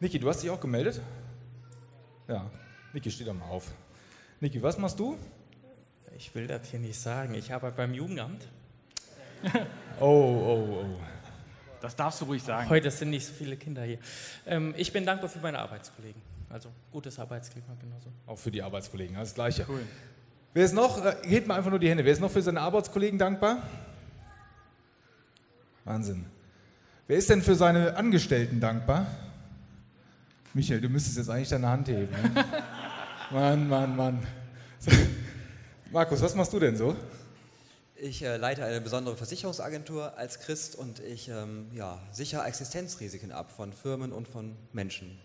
Niki, 0.00 0.18
du 0.18 0.28
hast 0.28 0.42
dich 0.42 0.48
auch 0.48 0.60
gemeldet? 0.60 1.00
Ja, 2.28 2.50
Niki, 2.94 3.10
steh 3.10 3.24
doch 3.24 3.34
mal 3.34 3.48
auf. 3.48 3.70
Niki, 4.40 4.62
was 4.62 4.78
machst 4.78 4.98
du? 4.98 5.18
Ich 6.16 6.34
will 6.34 6.46
das 6.46 6.66
hier 6.70 6.80
nicht 6.80 6.98
sagen. 6.98 7.34
Ich 7.34 7.52
arbeite 7.52 7.76
beim 7.76 7.92
Jugendamt. 7.92 8.48
Oh, 10.00 10.06
oh, 10.06 10.84
oh. 10.84 11.00
Das 11.82 11.96
darfst 11.96 12.20
du 12.20 12.26
ruhig 12.26 12.42
sagen. 12.42 12.68
Heute 12.68 12.90
sind 12.90 13.10
nicht 13.10 13.26
so 13.26 13.32
viele 13.32 13.56
Kinder 13.56 13.82
hier. 13.82 13.98
Ähm, 14.46 14.72
ich 14.76 14.92
bin 14.92 15.04
dankbar 15.04 15.28
für 15.28 15.40
meine 15.40 15.58
Arbeitskollegen. 15.58 16.22
Also 16.48 16.68
gutes 16.92 17.18
Arbeitsklima 17.18 17.66
genauso. 17.80 18.08
Auch 18.26 18.38
für 18.38 18.52
die 18.52 18.62
Arbeitskollegen, 18.62 19.16
alles 19.16 19.34
Gleiche. 19.34 19.66
Cool. 19.68 19.82
Wer 20.54 20.64
ist 20.64 20.74
noch, 20.74 21.04
äh, 21.04 21.16
hebt 21.22 21.48
mal 21.48 21.56
einfach 21.56 21.70
nur 21.70 21.80
die 21.80 21.88
Hände, 21.88 22.04
wer 22.04 22.12
ist 22.12 22.20
noch 22.20 22.30
für 22.30 22.42
seine 22.42 22.60
Arbeitskollegen 22.60 23.18
dankbar? 23.18 23.62
Wahnsinn. 25.84 26.26
Wer 27.08 27.16
ist 27.16 27.28
denn 27.28 27.42
für 27.42 27.56
seine 27.56 27.96
Angestellten 27.96 28.60
dankbar? 28.60 29.06
Michael, 30.54 30.80
du 30.80 30.88
müsstest 30.88 31.16
jetzt 31.16 31.30
eigentlich 31.30 31.48
deine 31.48 31.68
Hand 31.68 31.88
heben. 31.88 32.12
Ne? 32.12 32.44
Mann, 33.32 33.68
Mann, 33.68 33.96
Mann. 33.96 34.26
Markus, 35.90 36.22
was 36.22 36.34
machst 36.34 36.52
du 36.52 36.60
denn 36.60 36.76
so? 36.76 36.94
Ich 38.04 38.20
äh, 38.24 38.36
leite 38.36 38.64
eine 38.64 38.80
besondere 38.80 39.16
Versicherungsagentur 39.16 40.18
als 40.18 40.40
Christ 40.40 40.74
und 40.74 40.98
ich 40.98 41.28
ähm, 41.28 41.70
ja, 41.72 42.00
sichere 42.10 42.42
Existenzrisiken 42.42 43.30
ab 43.30 43.52
von 43.52 43.72
Firmen 43.72 44.10
und 44.10 44.26
von 44.26 44.56
Menschen. 44.72 45.20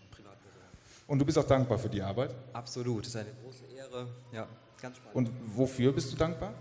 Und 1.08 1.18
du 1.18 1.24
bist 1.24 1.36
auch 1.38 1.44
dankbar 1.44 1.76
für 1.76 1.88
die 1.88 2.00
Arbeit. 2.00 2.32
Absolut, 2.52 3.04
das 3.04 3.08
ist 3.08 3.16
eine 3.16 3.30
große 3.42 3.64
Ehre. 3.76 4.06
Ja, 4.30 4.46
ganz 4.80 4.98
spannend. 4.98 5.16
Und 5.16 5.30
wofür 5.56 5.90
bist 5.92 6.12
du 6.12 6.16
dankbar? 6.16 6.54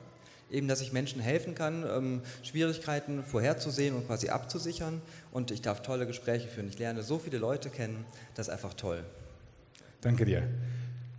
Eben, 0.50 0.68
dass 0.68 0.82
ich 0.82 0.92
Menschen 0.92 1.22
helfen 1.22 1.54
kann, 1.54 1.86
ähm, 1.88 2.22
Schwierigkeiten 2.42 3.24
vorherzusehen 3.24 3.96
und 3.96 4.08
quasi 4.08 4.30
abzusichern. 4.30 5.04
Und 5.32 5.52
ich 5.52 5.62
darf 5.62 5.84
tolle 5.84 6.08
Gespräche 6.08 6.48
führen. 6.48 6.68
Ich 6.68 6.80
lerne 6.80 7.04
so 7.04 7.20
viele 7.20 7.38
Leute 7.38 7.70
kennen, 7.70 8.06
das 8.34 8.48
ist 8.48 8.54
einfach 8.54 8.74
toll. 8.74 9.04
Danke 10.02 10.26
dir. 10.26 10.48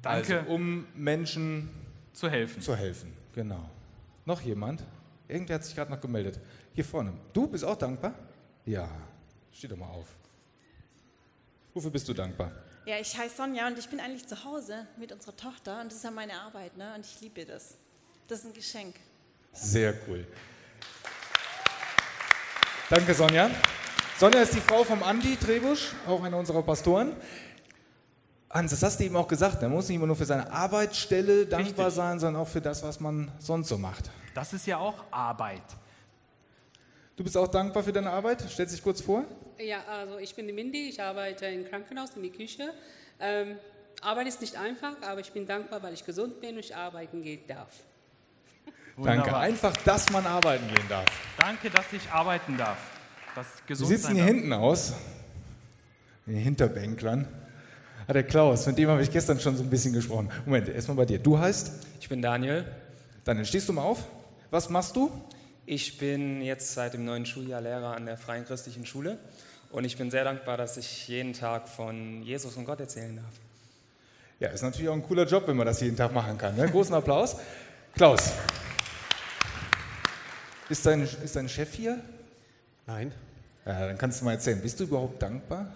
Danke, 0.02 0.40
Also, 0.40 0.50
um 0.50 0.88
Menschen 0.96 1.68
zu 2.14 2.28
helfen. 2.28 2.60
zu 2.60 2.74
helfen. 2.74 3.12
Genau. 3.32 3.70
Noch 4.28 4.42
jemand? 4.42 4.82
Irgendwer 5.26 5.54
hat 5.54 5.64
sich 5.64 5.74
gerade 5.74 5.90
noch 5.90 6.02
gemeldet. 6.02 6.38
Hier 6.74 6.84
vorne. 6.84 7.14
Du 7.32 7.46
bist 7.46 7.64
auch 7.64 7.76
dankbar? 7.76 8.12
Ja. 8.66 8.86
Steh 9.50 9.68
doch 9.68 9.78
mal 9.78 9.88
auf. 9.88 10.08
Wofür 11.72 11.90
bist 11.90 12.06
du 12.06 12.12
dankbar? 12.12 12.52
Ja, 12.84 12.98
ich 12.98 13.16
heiße 13.16 13.36
Sonja 13.36 13.66
und 13.68 13.78
ich 13.78 13.88
bin 13.88 14.00
eigentlich 14.00 14.26
zu 14.26 14.44
Hause 14.44 14.86
mit 14.98 15.12
unserer 15.12 15.34
Tochter 15.34 15.80
und 15.80 15.86
das 15.86 15.94
ist 15.94 16.04
ja 16.04 16.10
meine 16.10 16.34
Arbeit, 16.34 16.76
ne? 16.76 16.92
Und 16.94 17.06
ich 17.06 17.18
liebe 17.22 17.46
das. 17.46 17.78
Das 18.26 18.40
ist 18.40 18.44
ein 18.44 18.52
Geschenk. 18.52 18.96
Sehr 19.54 19.94
cool. 20.06 20.26
Danke, 22.90 23.14
Sonja. 23.14 23.50
Sonja 24.18 24.42
ist 24.42 24.54
die 24.54 24.60
Frau 24.60 24.84
vom 24.84 25.02
Andi 25.04 25.36
Trebusch, 25.36 25.94
auch 26.06 26.22
einer 26.22 26.36
unserer 26.36 26.62
Pastoren. 26.62 27.16
Hans, 28.50 28.70
das 28.70 28.82
hast 28.82 28.98
du 28.98 29.04
eben 29.04 29.16
auch 29.16 29.28
gesagt, 29.28 29.60
man 29.60 29.70
muss 29.70 29.88
nicht 29.88 29.96
immer 29.96 30.06
nur 30.06 30.16
für 30.16 30.24
seine 30.24 30.50
Arbeitsstelle 30.50 31.44
dankbar 31.46 31.86
Richtig. 31.86 31.96
sein, 31.96 32.18
sondern 32.18 32.42
auch 32.42 32.48
für 32.48 32.62
das, 32.62 32.82
was 32.82 32.98
man 32.98 33.30
sonst 33.38 33.68
so 33.68 33.76
macht. 33.76 34.10
Das 34.34 34.52
ist 34.54 34.66
ja 34.66 34.78
auch 34.78 35.04
Arbeit. 35.10 35.62
Du 37.16 37.24
bist 37.24 37.36
auch 37.36 37.48
dankbar 37.48 37.82
für 37.82 37.92
deine 37.92 38.10
Arbeit? 38.10 38.40
Stellst 38.48 38.74
dich 38.74 38.82
kurz 38.82 39.02
vor. 39.02 39.24
Ja, 39.58 39.82
also 39.90 40.18
ich 40.18 40.34
bin 40.34 40.46
die 40.46 40.52
Mindy, 40.52 40.88
ich 40.88 41.02
arbeite 41.02 41.46
im 41.46 41.68
Krankenhaus 41.68 42.10
in 42.16 42.22
der 42.22 42.30
Küche. 42.30 42.72
Ähm, 43.20 43.56
Arbeit 44.00 44.28
ist 44.28 44.40
nicht 44.40 44.56
einfach, 44.56 44.94
aber 45.02 45.20
ich 45.20 45.32
bin 45.32 45.44
dankbar, 45.44 45.82
weil 45.82 45.92
ich 45.92 46.06
gesund 46.06 46.40
bin 46.40 46.54
und 46.54 46.60
ich 46.60 46.74
arbeiten 46.74 47.22
gehen 47.22 47.42
darf. 47.48 47.68
Danke. 48.96 49.36
Einfach, 49.36 49.76
dass 49.78 50.10
man 50.10 50.24
arbeiten 50.26 50.66
gehen 50.68 50.88
darf. 50.88 51.06
Danke, 51.36 51.70
dass 51.70 51.92
ich 51.92 52.10
arbeiten 52.10 52.56
darf. 52.56 52.78
Dass 53.34 53.46
gesund 53.66 53.90
sitzen 53.90 54.02
sein 54.04 54.14
hier 54.14 54.24
darf. 54.24 54.34
hinten 54.34 54.52
aus, 54.52 54.92
in 56.26 56.34
den 56.34 56.42
Hinterbänklern. 56.42 57.28
Ah, 58.08 58.14
der 58.14 58.22
Klaus, 58.22 58.66
mit 58.66 58.78
dem 58.78 58.88
habe 58.88 59.02
ich 59.02 59.10
gestern 59.10 59.38
schon 59.38 59.54
so 59.54 59.62
ein 59.62 59.68
bisschen 59.68 59.92
gesprochen. 59.92 60.30
Moment, 60.46 60.66
erstmal 60.66 60.96
bei 60.96 61.04
dir. 61.04 61.18
Du 61.18 61.38
heißt? 61.38 61.72
Ich 62.00 62.08
bin 62.08 62.22
Daniel. 62.22 62.64
Dann 63.24 63.44
stehst 63.44 63.68
du 63.68 63.74
mal 63.74 63.82
auf. 63.82 64.02
Was 64.50 64.70
machst 64.70 64.96
du? 64.96 65.10
Ich 65.66 65.98
bin 65.98 66.40
jetzt 66.40 66.72
seit 66.72 66.94
dem 66.94 67.04
neuen 67.04 67.26
Schuljahr 67.26 67.60
Lehrer 67.60 67.94
an 67.94 68.06
der 68.06 68.16
Freien 68.16 68.46
Christlichen 68.46 68.86
Schule 68.86 69.18
und 69.70 69.84
ich 69.84 69.98
bin 69.98 70.10
sehr 70.10 70.24
dankbar, 70.24 70.56
dass 70.56 70.78
ich 70.78 71.06
jeden 71.08 71.34
Tag 71.34 71.68
von 71.68 72.22
Jesus 72.22 72.56
und 72.56 72.64
Gott 72.64 72.80
erzählen 72.80 73.14
darf. 73.14 73.34
Ja, 74.40 74.48
ist 74.48 74.62
natürlich 74.62 74.88
auch 74.88 74.94
ein 74.94 75.02
cooler 75.02 75.26
Job, 75.26 75.46
wenn 75.46 75.58
man 75.58 75.66
das 75.66 75.82
jeden 75.82 75.98
Tag 75.98 76.10
machen 76.14 76.38
kann. 76.38 76.56
Ne? 76.56 76.66
Großen 76.66 76.94
Applaus. 76.94 77.36
Klaus. 77.94 78.32
Ist 80.70 80.86
dein, 80.86 81.02
ist 81.02 81.36
dein 81.36 81.50
Chef 81.50 81.74
hier? 81.74 82.00
Nein. 82.86 83.12
Ja, 83.66 83.86
dann 83.86 83.98
kannst 83.98 84.22
du 84.22 84.24
mal 84.24 84.32
erzählen. 84.32 84.62
Bist 84.62 84.80
du 84.80 84.84
überhaupt 84.84 85.20
dankbar? 85.20 85.70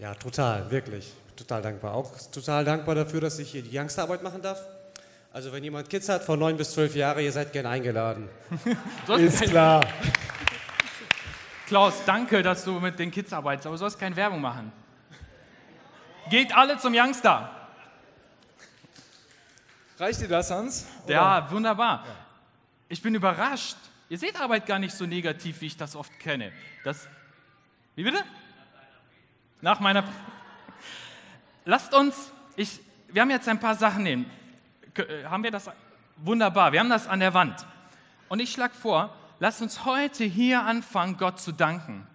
Ja, 0.00 0.16
total, 0.16 0.68
wirklich. 0.68 1.12
Total 1.36 1.62
dankbar. 1.62 1.94
Auch 1.94 2.10
total 2.32 2.64
dankbar 2.64 2.94
dafür, 2.94 3.20
dass 3.20 3.38
ich 3.38 3.50
hier 3.50 3.62
die 3.62 3.78
Youngsterarbeit 3.78 4.22
machen 4.22 4.40
darf. 4.42 4.64
Also 5.32 5.52
wenn 5.52 5.62
jemand 5.62 5.90
Kids 5.90 6.08
hat 6.08 6.24
von 6.24 6.38
9 6.38 6.56
bis 6.56 6.72
12 6.72 6.96
Jahre, 6.96 7.22
ihr 7.22 7.30
seid 7.30 7.52
gern 7.52 7.66
eingeladen. 7.66 8.28
Ist 9.18 9.42
klar. 9.42 9.86
Klaus, 11.66 12.02
danke, 12.06 12.42
dass 12.42 12.64
du 12.64 12.80
mit 12.80 12.98
den 12.98 13.10
Kids 13.10 13.32
arbeitest, 13.32 13.66
aber 13.66 13.74
du 13.74 13.78
sollst 13.78 13.98
keine 13.98 14.16
Werbung 14.16 14.40
machen. 14.40 14.72
Geht 16.30 16.56
alle 16.56 16.78
zum 16.78 16.94
Youngster. 16.94 17.50
Reicht 19.98 20.20
dir 20.20 20.28
das, 20.28 20.50
Hans? 20.50 20.86
Oder? 21.04 21.14
Ja, 21.14 21.50
wunderbar. 21.50 22.04
Ich 22.88 23.02
bin 23.02 23.14
überrascht. 23.14 23.76
Ihr 24.08 24.18
seht 24.18 24.40
Arbeit 24.40 24.66
gar 24.66 24.78
nicht 24.78 24.94
so 24.94 25.04
negativ, 25.04 25.60
wie 25.60 25.66
ich 25.66 25.76
das 25.76 25.96
oft 25.96 26.18
kenne. 26.18 26.52
Das, 26.84 27.08
wie 27.94 28.04
bitte? 28.04 28.22
Nach 29.60 29.80
meiner. 29.80 30.04
Lasst 31.68 31.92
uns, 31.92 32.30
ich, 32.54 32.78
wir 33.08 33.22
haben 33.22 33.30
jetzt 33.30 33.48
ein 33.48 33.58
paar 33.58 33.74
Sachen 33.74 34.04
nehmen. 34.04 34.30
Äh, 34.94 35.24
Haben 35.24 35.42
wir 35.42 35.50
das? 35.50 35.68
Wunderbar, 36.18 36.72
wir 36.72 36.78
haben 36.78 36.88
das 36.88 37.08
an 37.08 37.18
der 37.18 37.34
Wand. 37.34 37.66
Und 38.28 38.38
ich 38.38 38.52
schlage 38.52 38.74
vor, 38.74 39.12
lasst 39.40 39.60
uns 39.60 39.84
heute 39.84 40.22
hier 40.22 40.62
anfangen, 40.62 41.16
Gott 41.16 41.40
zu 41.40 41.50
danken. 41.50 42.06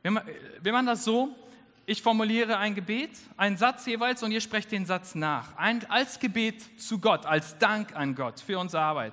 Wir, 0.00 0.16
äh, 0.16 0.22
wir 0.62 0.72
machen 0.72 0.86
das 0.86 1.04
so, 1.04 1.36
ich 1.84 2.00
formuliere 2.00 2.56
ein 2.56 2.74
Gebet, 2.74 3.10
einen 3.36 3.58
Satz 3.58 3.84
jeweils 3.84 4.22
und 4.22 4.32
ihr 4.32 4.40
sprecht 4.40 4.72
den 4.72 4.86
Satz 4.86 5.14
nach. 5.14 5.54
Ein, 5.58 5.84
als 5.90 6.18
Gebet 6.18 6.80
zu 6.80 7.00
Gott, 7.00 7.26
als 7.26 7.58
Dank 7.58 7.94
an 7.94 8.14
Gott 8.14 8.40
für 8.40 8.58
unsere 8.58 8.82
Arbeit. 8.82 9.12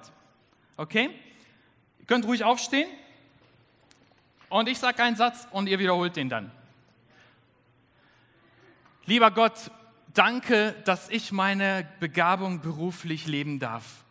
Okay? 0.78 1.10
Ihr 2.00 2.06
könnt 2.06 2.26
ruhig 2.26 2.46
aufstehen 2.46 2.88
und 4.48 4.70
ich 4.70 4.80
sage 4.80 5.04
einen 5.04 5.18
Satz 5.18 5.46
und 5.52 5.68
ihr 5.68 5.78
wiederholt 5.78 6.16
den 6.16 6.30
dann. 6.30 6.52
Lieber 9.06 9.32
Gott, 9.32 9.72
danke, 10.14 10.74
dass 10.86 11.10
ich 11.10 11.32
meine 11.32 11.88
Begabung 12.00 12.62
beruflich 12.62 13.26
leben 13.26 13.60
darf. 13.60 14.04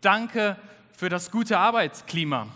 Danke 0.00 0.56
für 0.92 1.08
das 1.08 1.30
gute 1.30 1.58
Arbeitsklima. 1.58 2.46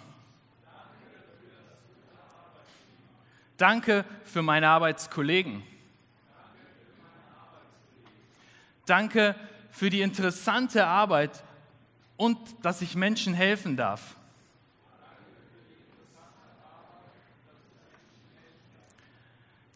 Danke 3.56 4.04
für 4.24 4.42
meine 4.42 4.68
Arbeitskollegen. 4.68 5.62
Danke 8.86 9.34
für 9.70 9.90
die 9.90 10.00
interessante 10.00 10.86
Arbeit 10.86 11.42
und 12.16 12.38
dass 12.62 12.82
ich 12.82 12.94
Menschen 12.94 13.34
helfen 13.34 13.76
darf. 13.76 14.16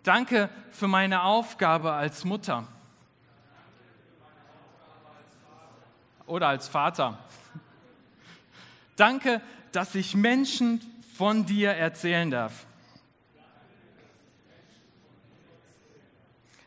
Danke 0.06 0.50
für 0.70 0.86
meine 0.86 1.24
Aufgabe 1.24 1.92
als 1.92 2.24
Mutter 2.24 2.68
oder 6.26 6.46
als 6.46 6.68
Vater. 6.68 7.18
Danke, 8.94 9.40
dass 9.72 9.96
ich 9.96 10.14
Menschen 10.14 10.80
von 11.16 11.44
dir 11.44 11.72
erzählen 11.72 12.30
darf. 12.30 12.66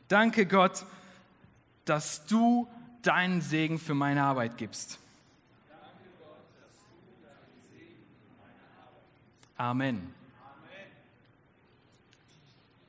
Danke 0.10 0.45
Gott, 0.45 0.84
dass 1.86 2.25
du 2.25 2.67
deinen 3.04 3.39
Segen 3.39 3.80
für 3.80 3.93
meine 3.93 4.21
Arbeit 4.21 4.58
gibst. 4.58 4.99
Amen. 9.56 10.18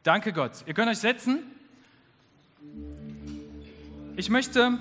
Danke 0.02 0.32
Gott. 0.32 0.64
Ihr 0.64 0.72
könnt 0.72 0.90
euch 0.90 0.98
setzen. 0.98 1.40
Ich 4.16 4.30
möchte 4.30 4.78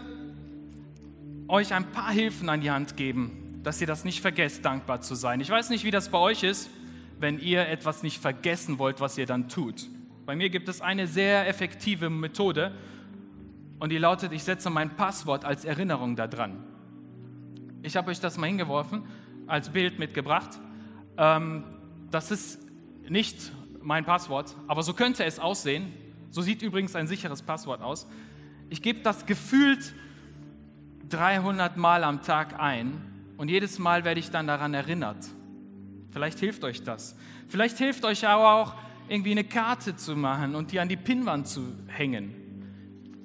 euch 1.50 1.74
ein 1.74 1.92
paar 1.92 2.12
Hilfen 2.12 2.48
an 2.48 2.62
die 2.62 2.72
Hand 2.72 2.96
geben, 2.96 3.60
dass 3.62 3.82
ihr 3.82 3.88
das 3.88 4.06
nicht 4.06 4.22
vergesst, 4.22 4.64
dankbar 4.64 5.02
zu 5.02 5.16
sein. 5.16 5.42
Ich 5.42 5.50
weiß 5.50 5.72
nicht, 5.72 5.84
wie 5.84 5.92
das 5.92 6.08
bei 6.08 6.18
euch 6.20 6.44
ist, 6.44 6.70
wenn 7.20 7.38
ihr 7.38 7.68
etwas 7.68 8.02
nicht 8.02 8.22
vergessen 8.22 8.80
wollt, 8.80 9.02
was 9.02 9.18
ihr 9.18 9.26
dann 9.26 9.50
tut. 9.50 9.88
Bei 10.26 10.38
mir 10.38 10.50
gibt 10.50 10.70
es 10.70 10.80
eine 10.80 11.06
sehr 11.06 11.50
effektive 11.50 12.10
Methode 12.10 12.74
und 13.80 13.92
die 13.92 13.98
lautet, 13.98 14.32
ich 14.32 14.44
setze 14.44 14.70
mein 14.70 14.96
Passwort 14.96 15.44
als 15.44 15.66
Erinnerung 15.66 16.16
da 16.16 16.28
dran. 16.28 16.64
Ich 17.82 17.98
habe 17.98 18.12
euch 18.12 18.22
das 18.22 18.38
mal 18.38 18.48
hingeworfen, 18.48 19.04
als 19.48 19.70
Bild 19.70 20.00
mitgebracht. 20.00 20.60
Ähm, 21.18 21.66
das 22.10 22.32
ist 22.32 22.60
nicht 23.10 23.52
mein 23.82 24.06
Passwort, 24.06 24.56
aber 24.68 24.84
so 24.84 24.94
könnte 24.94 25.24
es 25.24 25.39
aussehen. 25.39 25.94
So 26.32 26.42
sieht 26.42 26.62
übrigens 26.62 26.96
ein 26.96 27.08
sicheres 27.08 27.42
Passwort 27.42 27.82
aus. 27.82 28.08
Ich 28.70 28.82
gebe 28.82 29.00
das 29.02 29.26
gefühlt 29.26 29.94
300 31.10 31.78
Mal 31.78 32.04
am 32.04 32.22
Tag 32.22 32.60
ein 32.60 33.02
und 33.38 33.50
jedes 33.50 33.80
Mal 33.80 34.06
werde 34.06 34.20
ich 34.20 34.30
dann 34.30 34.48
daran 34.48 34.74
erinnert. 34.74 35.26
Vielleicht 36.12 36.39
hilft 36.39 36.63
euch 36.63 36.84
das. 36.84 37.15
Vielleicht 37.48 37.78
hilft 37.78 38.06
euch 38.06 38.28
aber 38.28 38.54
auch, 38.54 38.76
irgendwie 39.08 39.32
eine 39.32 39.44
Karte 39.44 39.96
zu 39.96 40.15
machen 40.15 40.56
und 40.56 40.72
die 40.72 40.80
an 40.80 40.88
die 40.88 40.98
Pinnwand 40.98 41.48
zu 41.48 41.74
hängen. 41.88 42.36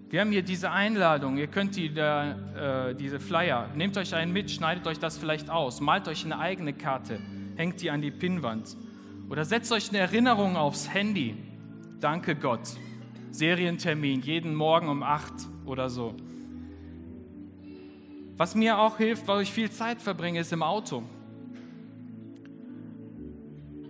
Wir 0.09 0.21
haben 0.21 0.31
hier 0.31 0.43
diese 0.43 0.71
Einladung, 0.71 1.37
ihr 1.37 1.49
könnt 1.49 1.77
die, 1.77 1.93
da, 1.93 2.89
äh, 2.89 2.95
diese 2.95 3.21
Flyer, 3.21 3.69
nehmt 3.75 3.97
euch 3.97 4.15
einen 4.15 4.33
mit, 4.33 4.51
schneidet 4.51 4.87
euch 4.87 4.99
das 4.99 5.19
vielleicht 5.19 5.51
aus, 5.51 5.81
malt 5.81 6.09
euch 6.09 6.25
eine 6.25 6.39
eigene 6.39 6.73
Karte, 6.73 7.19
hängt 7.57 7.83
die 7.83 7.91
an 7.91 8.01
die 8.01 8.11
Pinnwand. 8.11 8.77
Oder 9.29 9.45
setzt 9.45 9.73
euch 9.73 9.89
eine 9.89 9.99
Erinnerung 9.99 10.57
aufs 10.57 10.93
Handy. 10.93 11.37
Danke 12.01 12.37
Gott. 12.37 12.77
Serientermin, 13.31 14.21
jeden 14.21 14.55
Morgen 14.55 14.89
um 14.89 15.03
8 15.03 15.33
oder 15.65 15.89
so. 15.89 16.15
Was 18.37 18.55
mir 18.55 18.79
auch 18.79 18.99
hilft, 18.99 19.27
weil 19.29 19.43
ich 19.43 19.53
viel 19.53 19.71
Zeit 19.71 20.03
verbringe, 20.03 20.41
ist 20.41 20.53
im 20.53 20.63
Auto. 20.63 21.03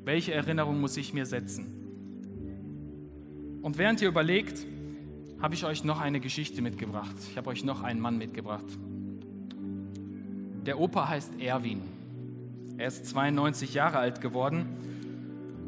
Welche 0.03 0.33
Erinnerung 0.33 0.81
muss 0.81 0.97
ich 0.97 1.13
mir 1.13 1.25
setzen? 1.25 1.77
Und 3.61 3.77
während 3.77 4.01
ihr 4.01 4.07
überlegt, 4.07 4.65
habe 5.39 5.53
ich 5.53 5.65
euch 5.65 5.83
noch 5.83 6.01
eine 6.01 6.19
Geschichte 6.19 6.61
mitgebracht. 6.61 7.15
Ich 7.29 7.37
habe 7.37 7.49
euch 7.49 7.63
noch 7.63 7.83
einen 7.83 7.99
Mann 7.99 8.17
mitgebracht. 8.17 8.65
Der 10.65 10.79
Opa 10.79 11.07
heißt 11.07 11.39
Erwin. 11.39 11.81
Er 12.77 12.87
ist 12.87 13.05
92 13.07 13.73
Jahre 13.73 13.99
alt 13.99 14.21
geworden 14.21 14.65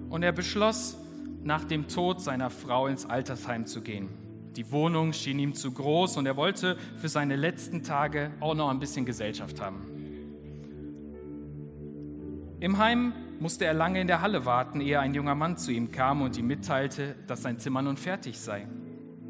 und 0.09 0.23
er 0.23 0.31
beschloss, 0.31 0.97
nach 1.43 1.65
dem 1.65 1.87
Tod 1.87 2.21
seiner 2.21 2.49
Frau 2.49 2.87
ins 2.87 3.05
Altersheim 3.05 3.65
zu 3.65 3.81
gehen. 3.81 4.07
Die 4.55 4.71
Wohnung 4.71 5.13
schien 5.13 5.39
ihm 5.39 5.53
zu 5.53 5.71
groß 5.71 6.17
und 6.17 6.25
er 6.25 6.37
wollte 6.37 6.77
für 6.97 7.09
seine 7.09 7.35
letzten 7.35 7.83
Tage 7.83 8.31
auch 8.39 8.55
noch 8.55 8.69
ein 8.69 8.79
bisschen 8.79 9.05
Gesellschaft 9.05 9.59
haben. 9.59 9.81
Im 12.59 12.77
Heim 12.77 13.13
musste 13.43 13.65
er 13.65 13.73
lange 13.73 13.99
in 13.99 14.07
der 14.07 14.21
Halle 14.21 14.45
warten, 14.45 14.79
ehe 14.79 15.01
ein 15.01 15.13
junger 15.13 15.35
Mann 15.35 15.57
zu 15.57 15.73
ihm 15.73 15.91
kam 15.91 16.21
und 16.21 16.37
ihm 16.37 16.47
mitteilte, 16.47 17.13
dass 17.27 17.41
sein 17.41 17.59
Zimmer 17.59 17.81
nun 17.81 17.97
fertig 17.97 18.39
sei. 18.39 18.69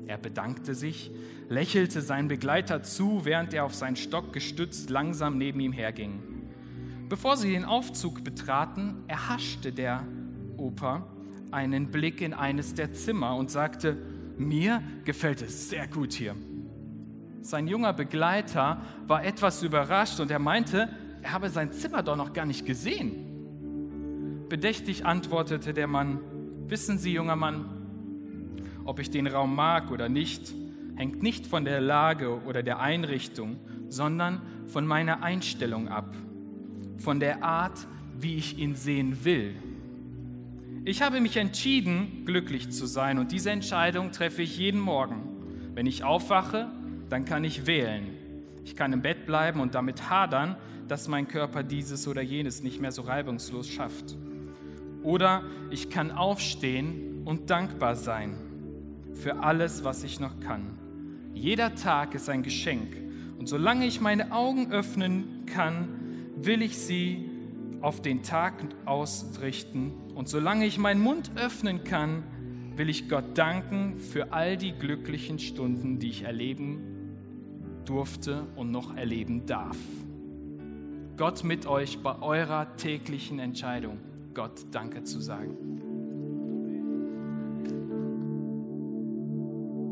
Er 0.06 0.20
bedankte 0.20 0.76
sich, 0.76 1.10
lächelte 1.50 2.00
seinen 2.04 2.28
Begleiter 2.28 2.84
zu, 2.84 3.26
während 3.26 3.56
er 3.56 3.66
auf 3.66 3.74
seinen 3.74 3.96
Stock 3.96 4.32
gestützt 4.32 4.92
langsam 4.92 5.40
neben 5.40 5.60
ihm 5.60 5.72
herging. 5.72 6.22
Bevor 7.10 7.38
sie 7.38 7.54
den 7.54 7.66
Aufzug 7.66 8.24
betraten, 8.24 9.04
erhaschte 9.08 9.72
der 9.72 10.06
Opa 10.58 11.08
einen 11.50 11.90
Blick 11.90 12.22
in 12.22 12.36
eines 12.36 12.76
der 12.76 12.94
Zimmer 12.94 13.36
und 13.36 13.50
sagte, 13.50 13.98
mir 14.38 14.84
gefällt 15.06 15.42
es 15.42 15.72
sehr 15.72 15.88
gut 15.88 16.14
hier. 16.14 16.36
Sein 17.42 17.68
junger 17.68 17.94
Begleiter 17.94 18.80
war 19.08 19.26
etwas 19.26 19.64
überrascht 19.64 20.20
und 20.20 20.30
er 20.30 20.38
meinte, 20.38 20.88
er 21.24 21.34
habe 21.34 21.50
sein 21.50 21.72
Zimmer 21.72 22.04
doch 22.04 22.16
noch 22.16 22.32
gar 22.32 22.46
nicht 22.46 22.68
gesehen. 22.68 23.23
Bedächtig 24.54 25.04
antwortete 25.04 25.74
der 25.74 25.88
Mann, 25.88 26.20
wissen 26.68 27.00
Sie, 27.00 27.12
junger 27.12 27.36
Mann, 27.36 27.66
ob 28.86 29.00
ich 29.00 29.10
den 29.10 29.26
Raum 29.26 29.56
mag 29.56 29.90
oder 29.90 30.10
nicht, 30.10 30.54
hängt 30.96 31.24
nicht 31.24 31.48
von 31.48 31.66
der 31.66 31.82
Lage 31.82 32.40
oder 32.44 32.62
der 32.62 32.80
Einrichtung, 32.80 33.56
sondern 33.90 34.44
von 34.68 34.86
meiner 34.86 35.24
Einstellung 35.24 35.88
ab, 35.88 36.16
von 37.00 37.20
der 37.20 37.44
Art, 37.44 37.88
wie 38.20 38.36
ich 38.36 38.60
ihn 38.60 38.76
sehen 38.76 39.26
will. 39.26 39.56
Ich 40.86 41.02
habe 41.02 41.20
mich 41.20 41.38
entschieden, 41.38 42.22
glücklich 42.24 42.70
zu 42.70 42.86
sein 42.86 43.18
und 43.18 43.32
diese 43.32 43.50
Entscheidung 43.50 44.12
treffe 44.12 44.44
ich 44.44 44.56
jeden 44.60 44.80
Morgen. 44.80 45.24
Wenn 45.74 45.88
ich 45.88 46.04
aufwache, 46.04 46.70
dann 47.10 47.26
kann 47.26 47.44
ich 47.44 47.66
wählen. 47.66 48.06
Ich 48.66 48.76
kann 48.76 48.94
im 48.94 49.02
Bett 49.02 49.26
bleiben 49.26 49.62
und 49.62 49.74
damit 49.74 50.12
hadern, 50.12 50.58
dass 50.88 51.08
mein 51.08 51.28
Körper 51.28 51.64
dieses 51.64 52.08
oder 52.08 52.22
jenes 52.22 52.62
nicht 52.62 52.80
mehr 52.80 52.92
so 52.92 53.02
reibungslos 53.02 53.68
schafft. 53.68 54.16
Oder 55.04 55.44
ich 55.70 55.90
kann 55.90 56.12
aufstehen 56.12 57.22
und 57.26 57.50
dankbar 57.50 57.96
sein 57.96 58.36
für 59.14 59.44
alles, 59.44 59.84
was 59.84 60.04
ich 60.04 60.20
noch 60.20 60.40
kann. 60.40 60.78
Jeder 61.34 61.76
Tag 61.76 62.16
ist 62.16 62.30
ein 62.30 62.44
Geschenk 62.44 62.96
und 63.40 63.48
solange 63.48 63.86
ich 63.86 64.02
meine 64.02 64.32
Augen 64.32 64.72
öffnen 64.72 65.46
kann, 65.46 65.88
will 66.36 66.62
ich 66.62 66.78
sie 66.78 67.30
auf 67.82 68.02
den 68.02 68.24
Tag 68.24 68.54
ausrichten 68.86 69.92
und 70.16 70.30
solange 70.30 70.66
ich 70.66 70.78
meinen 70.78 71.02
Mund 71.02 71.32
öffnen 71.36 71.84
kann, 71.84 72.24
will 72.76 72.90
ich 72.90 73.10
Gott 73.10 73.38
danken 73.38 74.00
für 74.00 74.32
all 74.34 74.58
die 74.58 74.72
glücklichen 74.72 75.40
Stunden, 75.40 76.00
die 76.00 76.10
ich 76.10 76.24
erleben 76.24 76.80
durfte 77.86 78.48
und 78.56 78.72
noch 78.72 78.96
erleben 78.96 79.46
darf. 79.46 79.78
Gott 81.18 81.44
mit 81.44 81.68
euch 81.68 82.00
bei 82.00 82.22
eurer 82.22 82.76
täglichen 82.78 83.40
Entscheidung. 83.40 84.00
Gott 84.34 84.66
Danke 84.72 85.04
zu 85.04 85.20
sagen. 85.20 85.83